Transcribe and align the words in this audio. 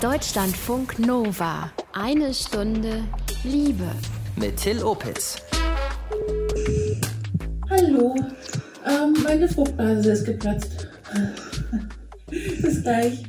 Deutschlandfunk 0.00 1.00
Nova. 1.00 1.72
Eine 1.92 2.32
Stunde 2.32 3.02
Liebe. 3.42 3.90
Mit 4.36 4.56
Till 4.56 4.80
Opitz. 4.84 5.42
Hallo. 7.68 8.14
Ähm, 8.86 9.16
meine 9.24 9.48
Fruchtblase 9.48 10.12
ist 10.12 10.24
geplatzt. 10.24 10.86
Bis 12.30 12.82
gleich. 12.84 13.24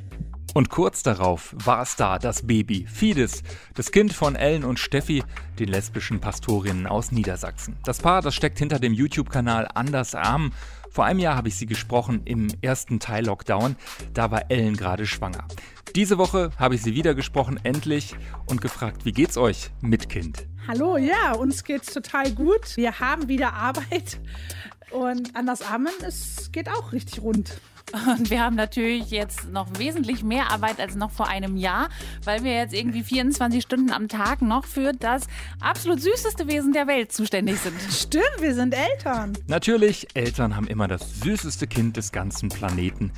Und 0.53 0.69
kurz 0.69 1.01
darauf 1.01 1.55
war 1.57 1.81
es 1.81 1.95
da, 1.95 2.19
das 2.19 2.45
Baby, 2.45 2.85
Fides, 2.85 3.41
das 3.73 3.91
Kind 3.91 4.13
von 4.13 4.35
Ellen 4.35 4.63
und 4.63 4.77
Steffi, 4.77 5.23
den 5.57 5.69
lesbischen 5.69 6.19
Pastorinnen 6.19 6.85
aus 6.85 7.11
Niedersachsen. 7.11 7.77
Das 7.83 7.97
Paar, 7.97 8.21
das 8.21 8.35
steckt 8.35 8.59
hinter 8.59 8.77
dem 8.77 8.93
YouTube-Kanal 8.93 9.67
Anders 9.73 10.13
Arm. 10.13 10.51
Vor 10.91 11.05
einem 11.05 11.19
Jahr 11.19 11.35
habe 11.35 11.47
ich 11.47 11.55
sie 11.55 11.67
gesprochen 11.67 12.21
im 12.25 12.47
ersten 12.61 12.99
Teil 12.99 13.25
Lockdown. 13.25 13.75
Da 14.13 14.31
war 14.31 14.49
Ellen 14.49 14.75
gerade 14.75 15.05
schwanger. 15.05 15.45
Diese 15.95 16.17
Woche 16.17 16.51
habe 16.57 16.75
ich 16.75 16.83
sie 16.83 16.93
wieder 16.93 17.15
gesprochen, 17.15 17.59
endlich, 17.63 18.15
und 18.45 18.61
gefragt, 18.61 19.05
wie 19.05 19.11
geht's 19.11 19.37
euch 19.37 19.71
mit 19.81 20.07
Kind? 20.09 20.45
Hallo, 20.67 20.97
ja, 20.97 21.33
uns 21.33 21.63
geht's 21.63 21.93
total 21.93 22.31
gut. 22.31 22.77
Wir 22.77 22.99
haben 22.99 23.27
wieder 23.27 23.53
Arbeit 23.53 24.19
und 24.91 25.35
Anders 25.35 25.61
Armen, 25.61 25.93
es 26.05 26.51
geht 26.51 26.69
auch 26.69 26.91
richtig 26.91 27.21
rund. 27.21 27.59
Und 28.17 28.29
wir 28.29 28.41
haben 28.41 28.55
natürlich 28.55 29.09
jetzt 29.09 29.49
noch 29.51 29.79
wesentlich 29.79 30.23
mehr 30.23 30.51
Arbeit 30.51 30.79
als 30.79 30.93
noch 30.95 31.09
vor 31.09 31.27
einem 31.27 31.57
Jahr, 31.57 31.89
weil 32.23 32.43
wir 32.43 32.53
jetzt 32.53 32.75
irgendwie 32.75 33.01
24 33.01 33.63
Stunden 33.63 33.91
am 33.91 34.07
Tag 34.07 34.43
noch 34.43 34.65
für 34.65 34.93
das 34.93 35.23
absolut 35.59 35.99
süßeste 35.99 36.47
Wesen 36.47 36.71
der 36.71 36.85
Welt 36.85 37.11
zuständig 37.11 37.59
sind. 37.59 37.73
Stimmt, 37.91 38.41
wir 38.41 38.53
sind 38.53 38.75
Eltern. 38.75 39.35
Natürlich, 39.47 40.07
Eltern 40.13 40.55
haben 40.55 40.67
immer 40.67 40.87
das 40.87 41.19
süßeste 41.21 41.65
Kind 41.65 41.97
des 41.97 42.11
ganzen 42.11 42.49
Planeten. 42.49 43.11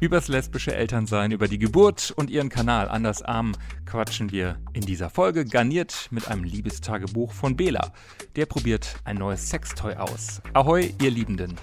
Übers 0.00 0.28
lesbische 0.28 0.74
Elternsein, 0.74 1.30
über 1.30 1.46
die 1.46 1.58
Geburt 1.58 2.10
und 2.16 2.30
ihren 2.30 2.48
Kanal 2.48 2.88
Anders 2.88 3.20
Arm 3.20 3.52
quatschen 3.84 4.32
wir 4.32 4.58
in 4.72 4.80
dieser 4.80 5.10
Folge, 5.10 5.44
garniert 5.44 6.08
mit 6.10 6.26
einem 6.26 6.42
Liebestagebuch 6.42 7.32
von 7.32 7.54
Bela. 7.54 7.92
Der 8.34 8.46
probiert 8.46 8.96
ein 9.04 9.16
neues 9.16 9.50
Sextoy 9.50 9.96
aus. 9.96 10.40
Ahoi, 10.54 10.94
ihr 11.02 11.10
Liebenden. 11.10 11.56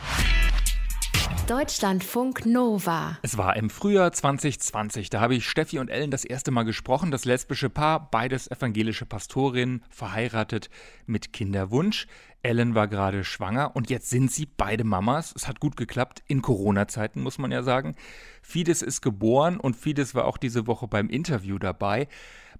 Deutschlandfunk 1.47 2.45
Nova. 2.45 3.17
Es 3.21 3.37
war 3.37 3.55
im 3.55 3.69
Frühjahr 3.69 4.11
2020. 4.11 5.09
Da 5.09 5.21
habe 5.21 5.33
ich 5.33 5.47
Steffi 5.47 5.79
und 5.79 5.89
Ellen 5.89 6.11
das 6.11 6.25
erste 6.25 6.51
Mal 6.51 6.63
gesprochen. 6.63 7.09
Das 7.09 7.25
lesbische 7.25 7.69
Paar, 7.69 8.11
beides 8.11 8.51
evangelische 8.51 9.05
Pastorinnen, 9.05 9.81
verheiratet 9.89 10.69
mit 11.05 11.31
Kinderwunsch. 11.33 12.07
Ellen 12.43 12.75
war 12.75 12.87
gerade 12.87 13.23
schwanger 13.23 13.75
und 13.75 13.89
jetzt 13.89 14.09
sind 14.09 14.31
sie 14.31 14.45
beide 14.45 14.83
Mamas. 14.83 15.33
Es 15.35 15.47
hat 15.47 15.59
gut 15.59 15.75
geklappt, 15.75 16.23
in 16.27 16.41
Corona-Zeiten 16.41 17.21
muss 17.21 17.37
man 17.37 17.51
ja 17.51 17.63
sagen. 17.63 17.95
Fides 18.41 18.81
ist 18.81 19.01
geboren 19.01 19.59
und 19.59 19.75
Fides 19.75 20.15
war 20.15 20.25
auch 20.25 20.37
diese 20.37 20.67
Woche 20.67 20.87
beim 20.87 21.09
Interview 21.09 21.57
dabei. 21.57 22.07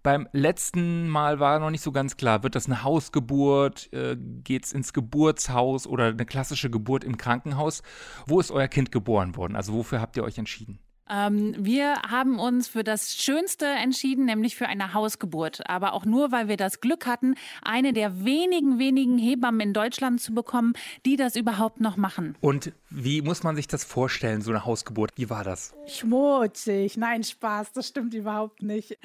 Beim 0.03 0.27
letzten 0.31 1.07
Mal 1.07 1.39
war 1.39 1.59
noch 1.59 1.69
nicht 1.69 1.81
so 1.81 1.91
ganz 1.91 2.17
klar, 2.17 2.43
wird 2.43 2.55
das 2.55 2.67
eine 2.67 2.83
Hausgeburt, 2.83 3.91
äh, 3.93 4.15
geht 4.43 4.65
es 4.65 4.73
ins 4.73 4.93
Geburtshaus 4.93 5.87
oder 5.87 6.07
eine 6.07 6.25
klassische 6.25 6.69
Geburt 6.69 7.03
im 7.03 7.17
Krankenhaus? 7.17 7.81
Wo 8.25 8.39
ist 8.39 8.51
euer 8.51 8.67
Kind 8.67 8.91
geboren 8.91 9.35
worden? 9.35 9.55
Also 9.55 9.73
wofür 9.73 10.01
habt 10.01 10.17
ihr 10.17 10.23
euch 10.23 10.37
entschieden? 10.37 10.79
Ähm, 11.09 11.55
wir 11.57 12.01
haben 12.09 12.39
uns 12.39 12.67
für 12.67 12.83
das 12.83 13.15
Schönste 13.15 13.65
entschieden, 13.65 14.25
nämlich 14.25 14.55
für 14.55 14.67
eine 14.67 14.93
Hausgeburt. 14.93 15.67
Aber 15.69 15.93
auch 15.93 16.05
nur, 16.05 16.31
weil 16.31 16.47
wir 16.47 16.57
das 16.57 16.81
Glück 16.81 17.05
hatten, 17.05 17.35
eine 17.61 17.93
der 17.93 18.23
wenigen, 18.23 18.79
wenigen 18.79 19.17
Hebammen 19.17 19.59
in 19.59 19.73
Deutschland 19.73 20.21
zu 20.21 20.33
bekommen, 20.33 20.73
die 21.05 21.15
das 21.15 21.35
überhaupt 21.35 21.81
noch 21.81 21.97
machen. 21.97 22.35
Und 22.41 22.71
wie 22.89 23.21
muss 23.21 23.43
man 23.43 23.55
sich 23.55 23.67
das 23.67 23.83
vorstellen, 23.83 24.41
so 24.41 24.51
eine 24.51 24.65
Hausgeburt? 24.65 25.11
Wie 25.15 25.29
war 25.29 25.43
das? 25.43 25.73
Schmutzig. 25.87 26.95
Nein, 26.95 27.23
Spaß, 27.23 27.73
das 27.73 27.87
stimmt 27.89 28.13
überhaupt 28.13 28.61
nicht. 28.61 28.97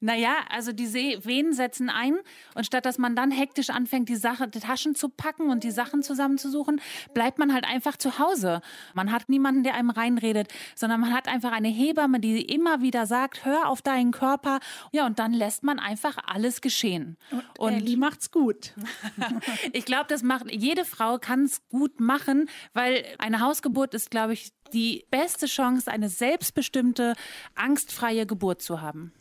Naja, 0.00 0.32
also 0.50 0.72
die 0.72 0.86
Venen 0.86 1.52
setzen 1.52 1.90
ein 1.90 2.16
und 2.54 2.66
statt 2.66 2.84
dass 2.84 2.98
man 2.98 3.14
dann 3.14 3.30
hektisch 3.30 3.70
anfängt, 3.70 4.08
die, 4.08 4.16
Sache, 4.16 4.48
die 4.48 4.60
Taschen 4.60 4.94
zu 4.94 5.08
packen 5.08 5.50
und 5.50 5.62
die 5.62 5.70
Sachen 5.70 6.02
zusammenzusuchen, 6.02 6.80
bleibt 7.14 7.38
man 7.38 7.52
halt 7.52 7.64
einfach 7.64 7.96
zu 7.96 8.18
Hause. 8.18 8.60
Man 8.94 9.12
hat 9.12 9.28
niemanden, 9.28 9.62
der 9.62 9.74
einem 9.74 9.90
reinredet, 9.90 10.48
sondern 10.74 11.00
man 11.00 11.12
hat 11.12 11.28
einfach 11.28 11.47
einfach 11.48 11.56
eine 11.56 11.68
Hebamme, 11.68 12.20
die 12.20 12.42
immer 12.42 12.82
wieder 12.82 13.06
sagt, 13.06 13.44
hör 13.44 13.68
auf 13.68 13.82
deinen 13.82 14.12
Körper. 14.12 14.60
Ja, 14.92 15.06
und 15.06 15.18
dann 15.18 15.32
lässt 15.32 15.62
man 15.62 15.78
einfach 15.78 16.18
alles 16.26 16.60
geschehen. 16.60 17.16
Und, 17.30 17.58
und 17.58 17.72
Ellie 17.74 17.96
macht's 17.96 18.30
gut. 18.30 18.74
ich 19.72 19.84
glaube, 19.84 20.06
das 20.08 20.22
macht 20.22 20.50
jede 20.50 20.84
Frau 20.84 21.18
kann 21.18 21.44
es 21.44 21.62
gut 21.68 22.00
machen, 22.00 22.48
weil 22.74 23.04
eine 23.18 23.40
Hausgeburt 23.40 23.94
ist, 23.94 24.10
glaube 24.10 24.34
ich, 24.34 24.52
die 24.72 25.06
beste 25.10 25.46
Chance, 25.46 25.90
eine 25.90 26.10
selbstbestimmte, 26.10 27.14
angstfreie 27.54 28.26
Geburt 28.26 28.60
zu 28.60 28.82
haben. 28.82 29.12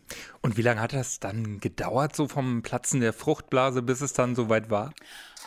Und 0.41 0.57
wie 0.57 0.61
lange 0.61 0.81
hat 0.81 0.93
das 0.93 1.19
dann 1.19 1.59
gedauert, 1.59 2.15
so 2.15 2.27
vom 2.27 2.61
Platzen 2.61 2.99
der 2.99 3.13
Fruchtblase, 3.13 3.81
bis 3.81 4.01
es 4.01 4.13
dann 4.13 4.35
soweit 4.35 4.69
war? 4.69 4.93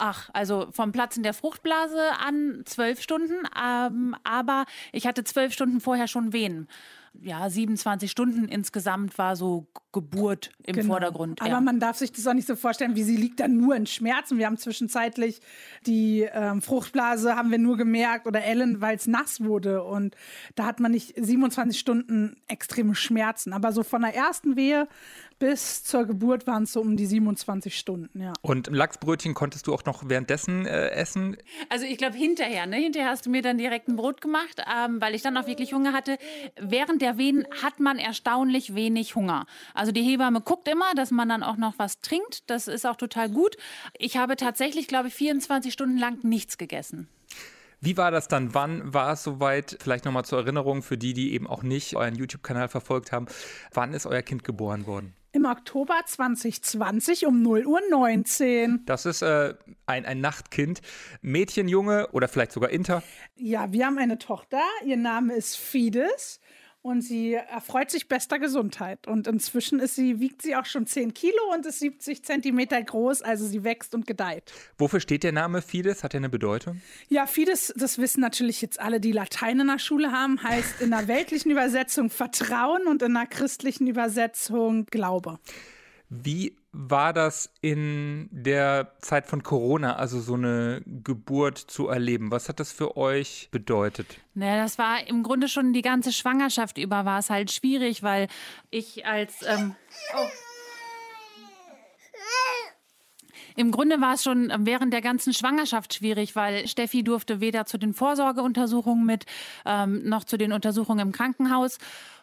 Ach, 0.02 0.30
also 0.32 0.68
vom 0.72 0.92
Platzen 0.92 1.22
der 1.22 1.34
Fruchtblase 1.34 2.00
an 2.18 2.62
zwölf 2.64 3.02
Stunden, 3.02 3.46
ähm, 3.62 4.16
aber 4.24 4.64
ich 4.92 5.06
hatte 5.06 5.24
zwölf 5.24 5.52
Stunden 5.52 5.78
vorher 5.78 6.08
schon 6.08 6.32
Wehen 6.32 6.68
ja, 7.12 7.50
27 7.50 8.10
Stunden 8.10 8.46
insgesamt 8.46 9.18
war 9.18 9.36
so 9.36 9.66
Geburt 9.92 10.52
im 10.64 10.76
genau. 10.76 10.94
Vordergrund. 10.94 11.42
Aber 11.42 11.60
man 11.60 11.80
darf 11.80 11.96
sich 11.96 12.12
das 12.12 12.26
auch 12.26 12.34
nicht 12.34 12.46
so 12.46 12.54
vorstellen, 12.54 12.94
wie 12.94 13.02
sie 13.02 13.16
liegt 13.16 13.40
dann 13.40 13.56
nur 13.56 13.74
in 13.74 13.86
Schmerzen. 13.86 14.38
Wir 14.38 14.46
haben 14.46 14.56
zwischenzeitlich 14.56 15.40
die 15.86 16.28
ähm, 16.32 16.62
Fruchtblase 16.62 17.34
haben 17.34 17.50
wir 17.50 17.58
nur 17.58 17.76
gemerkt 17.76 18.26
oder 18.26 18.44
Ellen, 18.44 18.80
weil 18.80 18.96
es 18.96 19.06
nass 19.06 19.42
wurde 19.42 19.82
und 19.82 20.14
da 20.54 20.64
hat 20.64 20.78
man 20.78 20.92
nicht 20.92 21.14
27 21.16 21.78
Stunden 21.78 22.36
extreme 22.46 22.94
Schmerzen. 22.94 23.52
Aber 23.52 23.72
so 23.72 23.82
von 23.82 24.02
der 24.02 24.14
ersten 24.14 24.56
Wehe 24.56 24.86
bis 25.40 25.82
zur 25.82 26.04
Geburt 26.04 26.46
waren 26.46 26.64
es 26.64 26.74
so 26.74 26.82
um 26.82 26.96
die 26.96 27.06
27 27.06 27.76
Stunden, 27.76 28.20
ja. 28.20 28.34
Und 28.42 28.68
Lachsbrötchen 28.68 29.32
konntest 29.32 29.66
du 29.66 29.74
auch 29.74 29.84
noch 29.86 30.06
währenddessen 30.06 30.66
äh, 30.66 30.90
essen? 30.90 31.36
Also 31.70 31.86
ich 31.86 31.96
glaube 31.96 32.16
hinterher, 32.16 32.66
ne? 32.66 32.76
Hinterher 32.76 33.08
hast 33.08 33.24
du 33.24 33.30
mir 33.30 33.40
dann 33.40 33.56
direkt 33.56 33.88
ein 33.88 33.96
Brot 33.96 34.20
gemacht, 34.20 34.62
ähm, 34.70 35.00
weil 35.00 35.14
ich 35.14 35.22
dann 35.22 35.36
auch 35.38 35.46
wirklich 35.46 35.72
Hunger 35.72 35.94
hatte. 35.94 36.18
Während 36.60 36.99
der 37.00 37.18
Wehen 37.18 37.46
hat 37.62 37.80
man 37.80 37.98
erstaunlich 37.98 38.74
wenig 38.74 39.14
Hunger. 39.14 39.46
Also 39.74 39.92
die 39.92 40.02
Hebamme 40.02 40.40
guckt 40.40 40.68
immer, 40.68 40.94
dass 40.94 41.10
man 41.10 41.28
dann 41.28 41.42
auch 41.42 41.56
noch 41.56 41.74
was 41.78 42.00
trinkt. 42.00 42.48
Das 42.50 42.68
ist 42.68 42.86
auch 42.86 42.96
total 42.96 43.28
gut. 43.30 43.56
Ich 43.98 44.16
habe 44.16 44.36
tatsächlich, 44.36 44.86
glaube 44.86 45.08
ich, 45.08 45.14
24 45.14 45.72
Stunden 45.72 45.98
lang 45.98 46.18
nichts 46.22 46.58
gegessen. 46.58 47.08
Wie 47.82 47.96
war 47.96 48.10
das 48.10 48.28
dann? 48.28 48.52
Wann 48.52 48.92
war 48.92 49.14
es 49.14 49.22
soweit? 49.22 49.78
Vielleicht 49.80 50.04
nochmal 50.04 50.26
zur 50.26 50.40
Erinnerung 50.40 50.82
für 50.82 50.98
die, 50.98 51.14
die 51.14 51.32
eben 51.32 51.46
auch 51.46 51.62
nicht 51.62 51.96
euren 51.96 52.14
YouTube-Kanal 52.14 52.68
verfolgt 52.68 53.10
haben. 53.10 53.26
Wann 53.72 53.94
ist 53.94 54.04
euer 54.04 54.20
Kind 54.20 54.44
geboren 54.44 54.86
worden? 54.86 55.14
Im 55.32 55.46
Oktober 55.46 55.94
2020 56.04 57.26
um 57.26 57.40
0 57.40 57.64
Uhr 57.64 57.80
19. 57.88 58.82
Das 58.84 59.06
ist 59.06 59.22
äh, 59.22 59.54
ein, 59.86 60.04
ein 60.04 60.20
Nachtkind. 60.20 60.82
Mädchen, 61.22 61.68
Junge 61.68 62.08
oder 62.08 62.28
vielleicht 62.28 62.52
sogar 62.52 62.68
Inter? 62.68 63.02
Ja, 63.36 63.72
wir 63.72 63.86
haben 63.86 63.96
eine 63.96 64.18
Tochter. 64.18 64.60
Ihr 64.84 64.96
Name 64.96 65.34
ist 65.34 65.56
Fides 65.56 66.40
und 66.82 67.02
sie 67.02 67.34
erfreut 67.34 67.90
sich 67.90 68.08
bester 68.08 68.38
Gesundheit. 68.38 69.06
Und 69.06 69.26
inzwischen 69.26 69.80
ist 69.80 69.96
sie, 69.96 70.20
wiegt 70.20 70.42
sie 70.42 70.56
auch 70.56 70.64
schon 70.64 70.86
10 70.86 71.12
Kilo 71.14 71.52
und 71.52 71.66
ist 71.66 71.80
70 71.80 72.24
Zentimeter 72.24 72.82
groß, 72.82 73.22
also 73.22 73.46
sie 73.46 73.64
wächst 73.64 73.94
und 73.94 74.06
gedeiht. 74.06 74.52
Wofür 74.78 75.00
steht 75.00 75.22
der 75.22 75.32
Name 75.32 75.62
Fides? 75.62 76.02
Hat 76.02 76.14
er 76.14 76.18
eine 76.18 76.30
Bedeutung? 76.30 76.80
Ja, 77.08 77.26
Fides, 77.26 77.72
das 77.76 77.98
wissen 77.98 78.20
natürlich 78.20 78.62
jetzt 78.62 78.80
alle, 78.80 79.00
die 79.00 79.12
Latein 79.12 79.60
in 79.60 79.66
der 79.66 79.78
Schule 79.78 80.10
haben, 80.12 80.42
heißt 80.42 80.80
in 80.80 80.90
der 80.90 81.06
weltlichen 81.08 81.50
Übersetzung 81.50 82.08
Vertrauen 82.08 82.86
und 82.86 83.02
in 83.02 83.14
der 83.14 83.26
christlichen 83.26 83.86
Übersetzung 83.86 84.86
Glaube. 84.86 85.38
Wie 86.08 86.56
war 86.72 87.12
das 87.12 87.52
in 87.60 88.28
der 88.30 88.92
Zeit 89.00 89.26
von 89.26 89.42
Corona, 89.42 89.96
also 89.96 90.20
so 90.20 90.34
eine 90.34 90.82
Geburt 90.86 91.58
zu 91.58 91.88
erleben? 91.88 92.30
Was 92.30 92.48
hat 92.48 92.60
das 92.60 92.72
für 92.72 92.96
euch 92.96 93.48
bedeutet? 93.50 94.06
Naja, 94.34 94.62
das 94.62 94.78
war 94.78 95.06
im 95.06 95.22
Grunde 95.22 95.48
schon 95.48 95.72
die 95.72 95.82
ganze 95.82 96.12
Schwangerschaft 96.12 96.78
über 96.78 97.04
war 97.04 97.18
es 97.18 97.30
halt 97.30 97.50
schwierig, 97.50 98.02
weil 98.02 98.28
ich 98.70 99.04
als 99.04 99.42
ähm, 99.42 99.74
oh. 100.14 100.28
Im 103.56 103.72
Grunde 103.72 104.00
war 104.00 104.14
es 104.14 104.22
schon 104.22 104.52
während 104.60 104.92
der 104.92 105.00
ganzen 105.00 105.34
Schwangerschaft 105.34 105.92
schwierig, 105.92 106.36
weil 106.36 106.66
Steffi 106.68 107.02
durfte 107.02 107.40
weder 107.40 107.66
zu 107.66 107.78
den 107.78 107.94
Vorsorgeuntersuchungen 107.94 109.04
mit 109.04 109.26
ähm, 109.66 110.08
noch 110.08 110.24
zu 110.24 110.38
den 110.38 110.52
Untersuchungen 110.52 111.00
im 111.00 111.12
Krankenhaus. 111.12 111.78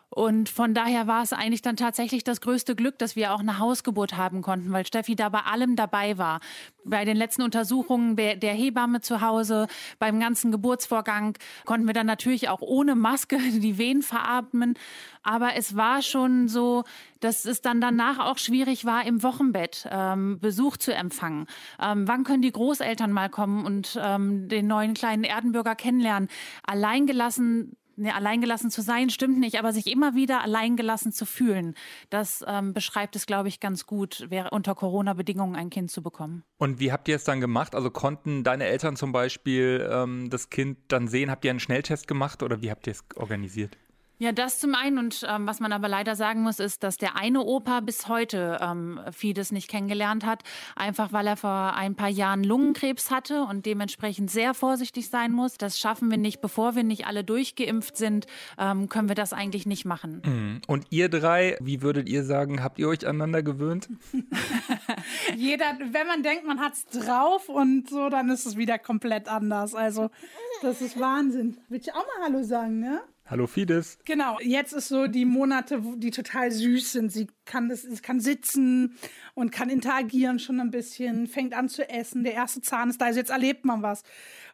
Und 0.09 0.47
von 0.47 0.73
daher 0.73 1.05
war 1.05 1.21
es 1.21 1.33
eigentlich 1.33 1.61
dann 1.61 1.75
tatsächlich 1.75 2.23
das 2.23 2.39
größte 2.39 2.75
Glück, 2.75 2.97
dass 2.97 3.17
wir 3.17 3.33
auch 3.33 3.41
eine 3.41 3.59
Hausgeburt 3.59 4.15
haben 4.15 4.41
konnten, 4.41 4.71
weil 4.71 4.85
Steffi 4.85 5.15
da 5.17 5.27
bei 5.27 5.41
allem 5.41 5.75
dabei 5.75 6.17
war. 6.17 6.39
Bei 6.85 7.03
den 7.03 7.17
letzten 7.17 7.41
Untersuchungen 7.41 8.15
der 8.15 8.53
Hebamme 8.53 9.01
zu 9.01 9.19
Hause, 9.19 9.67
beim 9.99 10.21
ganzen 10.21 10.51
Geburtsvorgang 10.51 11.37
konnten 11.65 11.87
wir 11.87 11.93
dann 11.93 12.07
natürlich 12.07 12.47
auch 12.47 12.61
ohne 12.61 12.95
Maske 12.95 13.37
die 13.51 13.77
Wehen 13.77 14.01
veratmen. 14.01 14.75
Aber 15.23 15.55
es 15.55 15.75
war 15.75 16.01
schon 16.01 16.47
so, 16.47 16.85
dass 17.19 17.43
es 17.43 17.61
dann 17.61 17.81
danach 17.81 18.19
auch 18.19 18.37
schwierig 18.37 18.85
war, 18.85 19.05
im 19.05 19.23
Wochenbett 19.23 19.89
ähm, 19.91 20.39
Besuch 20.39 20.77
zu 20.77 20.93
empfangen. 20.93 21.47
Ähm, 21.81 22.07
wann 22.07 22.23
können 22.23 22.41
die 22.41 22.51
Großeltern 22.51 23.11
mal 23.11 23.29
kommen 23.29 23.65
und 23.65 23.99
ähm, 24.01 24.47
den 24.47 24.67
neuen 24.67 24.93
kleinen 24.93 25.25
Erdenbürger 25.25 25.75
kennenlernen? 25.75 26.29
Alleingelassen 26.63 27.75
nee, 27.97 28.11
alleingelassen 28.11 28.71
zu 28.71 28.81
sein 28.81 29.09
stimmt 29.09 29.39
nicht, 29.39 29.59
aber 29.59 29.73
sich 29.73 29.87
immer 29.87 30.15
wieder 30.15 30.41
alleingelassen 30.41 31.11
zu 31.11 31.25
fühlen, 31.25 31.75
das 32.09 32.43
ähm, 32.47 32.73
beschreibt 32.73 33.15
es, 33.15 33.25
glaube 33.25 33.49
ich, 33.49 33.59
ganz 33.59 33.85
gut, 33.85 34.27
unter 34.51 34.75
Corona-Bedingungen 34.75 35.55
ein 35.55 35.69
Kind 35.69 35.91
zu 35.91 36.01
bekommen. 36.01 36.43
Und 36.57 36.79
wie 36.79 36.91
habt 36.91 37.07
ihr 37.07 37.15
es 37.15 37.23
dann 37.23 37.41
gemacht? 37.41 37.75
Also 37.75 37.89
konnten 37.89 38.43
deine 38.43 38.65
Eltern 38.65 38.95
zum 38.95 39.11
Beispiel 39.11 39.87
ähm, 39.91 40.29
das 40.29 40.49
Kind 40.49 40.77
dann 40.87 41.07
sehen? 41.07 41.29
Habt 41.29 41.43
ihr 41.45 41.51
einen 41.51 41.59
Schnelltest 41.59 42.07
gemacht 42.07 42.43
oder 42.43 42.61
wie 42.61 42.71
habt 42.71 42.87
ihr 42.87 42.91
es 42.91 43.03
organisiert? 43.15 43.77
Ja, 44.19 44.31
das 44.31 44.59
zum 44.59 44.73
einen. 44.73 44.97
Und 44.97 45.25
ähm, 45.29 45.45
was 45.45 45.59
man 45.59 45.71
aber 45.71 45.87
leider 45.87 46.15
sagen 46.15 46.41
muss, 46.41 46.59
ist, 46.59 46.83
dass 46.83 46.97
der 46.97 47.15
eine 47.15 47.41
Opa 47.41 47.81
bis 47.81 48.07
heute 48.07 48.57
ähm, 48.61 48.99
Fides 49.11 49.51
nicht 49.51 49.69
kennengelernt 49.69 50.25
hat, 50.25 50.43
einfach 50.75 51.13
weil 51.13 51.27
er 51.27 51.37
vor 51.37 51.73
ein 51.75 51.95
paar 51.95 52.09
Jahren 52.09 52.43
Lungenkrebs 52.43 53.11
hatte 53.11 53.43
und 53.43 53.65
dementsprechend 53.67 54.31
sehr 54.31 54.55
vorsichtig 54.55 55.09
sein 55.09 55.31
muss. 55.31 55.57
Das 55.57 55.77
schaffen 55.77 56.09
wir 56.09 56.17
nicht, 56.17 56.41
bevor 56.41 56.75
wir 56.75 56.83
nicht 56.83 57.05
alle 57.05 57.23
durchgeimpft 57.23 57.95
sind, 57.95 58.25
ähm, 58.57 58.89
können 58.89 59.07
wir 59.07 59.15
das 59.15 59.33
eigentlich 59.33 59.67
nicht 59.67 59.85
machen. 59.85 60.21
Mhm. 60.25 60.61
Und 60.65 60.87
ihr 60.89 61.09
drei, 61.09 61.55
wie 61.61 61.83
würdet 61.83 62.09
ihr 62.09 62.23
sagen, 62.23 62.63
habt 62.63 62.79
ihr 62.79 62.87
euch 62.87 63.05
aneinander 63.05 63.43
gewöhnt? 63.43 63.87
Jeder, 65.35 65.77
wenn 65.91 66.07
man 66.07 66.23
denkt, 66.23 66.45
man 66.45 66.59
hat 66.59 66.73
es 66.73 66.85
drauf 66.85 67.49
und 67.49 67.87
so, 67.89 68.09
dann 68.09 68.29
ist 68.29 68.47
es 68.47 68.57
wieder 68.57 68.79
komplett 68.79 69.27
anders. 69.27 69.75
Also, 69.75 70.09
das 70.63 70.81
ist 70.81 70.99
Wahnsinn. 70.99 71.57
Willst 71.69 71.87
du 71.87 71.91
auch 71.91 72.05
mal 72.05 72.25
Hallo 72.25 72.41
sagen, 72.43 72.79
ne? 72.79 73.01
Hallo 73.29 73.45
Fides. 73.45 73.99
Genau, 74.05 74.39
jetzt 74.39 74.71
ist 74.71 74.87
so 74.87 75.07
die 75.07 75.25
Monate, 75.25 75.81
die 75.97 76.11
total 76.11 76.49
süß 76.49 76.93
sind. 76.93 77.11
Sie 77.11 77.27
kann, 77.43 77.67
das, 77.67 77.81
sie 77.81 78.01
kann 78.01 78.21
sitzen 78.21 78.97
und 79.33 79.51
kann 79.51 79.69
interagieren 79.69 80.39
schon 80.39 80.61
ein 80.61 80.71
bisschen, 80.71 81.27
fängt 81.27 81.53
an 81.53 81.67
zu 81.67 81.89
essen. 81.89 82.23
Der 82.23 82.33
erste 82.33 82.61
Zahn 82.61 82.89
ist 82.89 83.01
da, 83.01 83.05
also 83.05 83.19
jetzt 83.19 83.29
erlebt 83.29 83.65
man 83.65 83.81
was. 83.81 84.03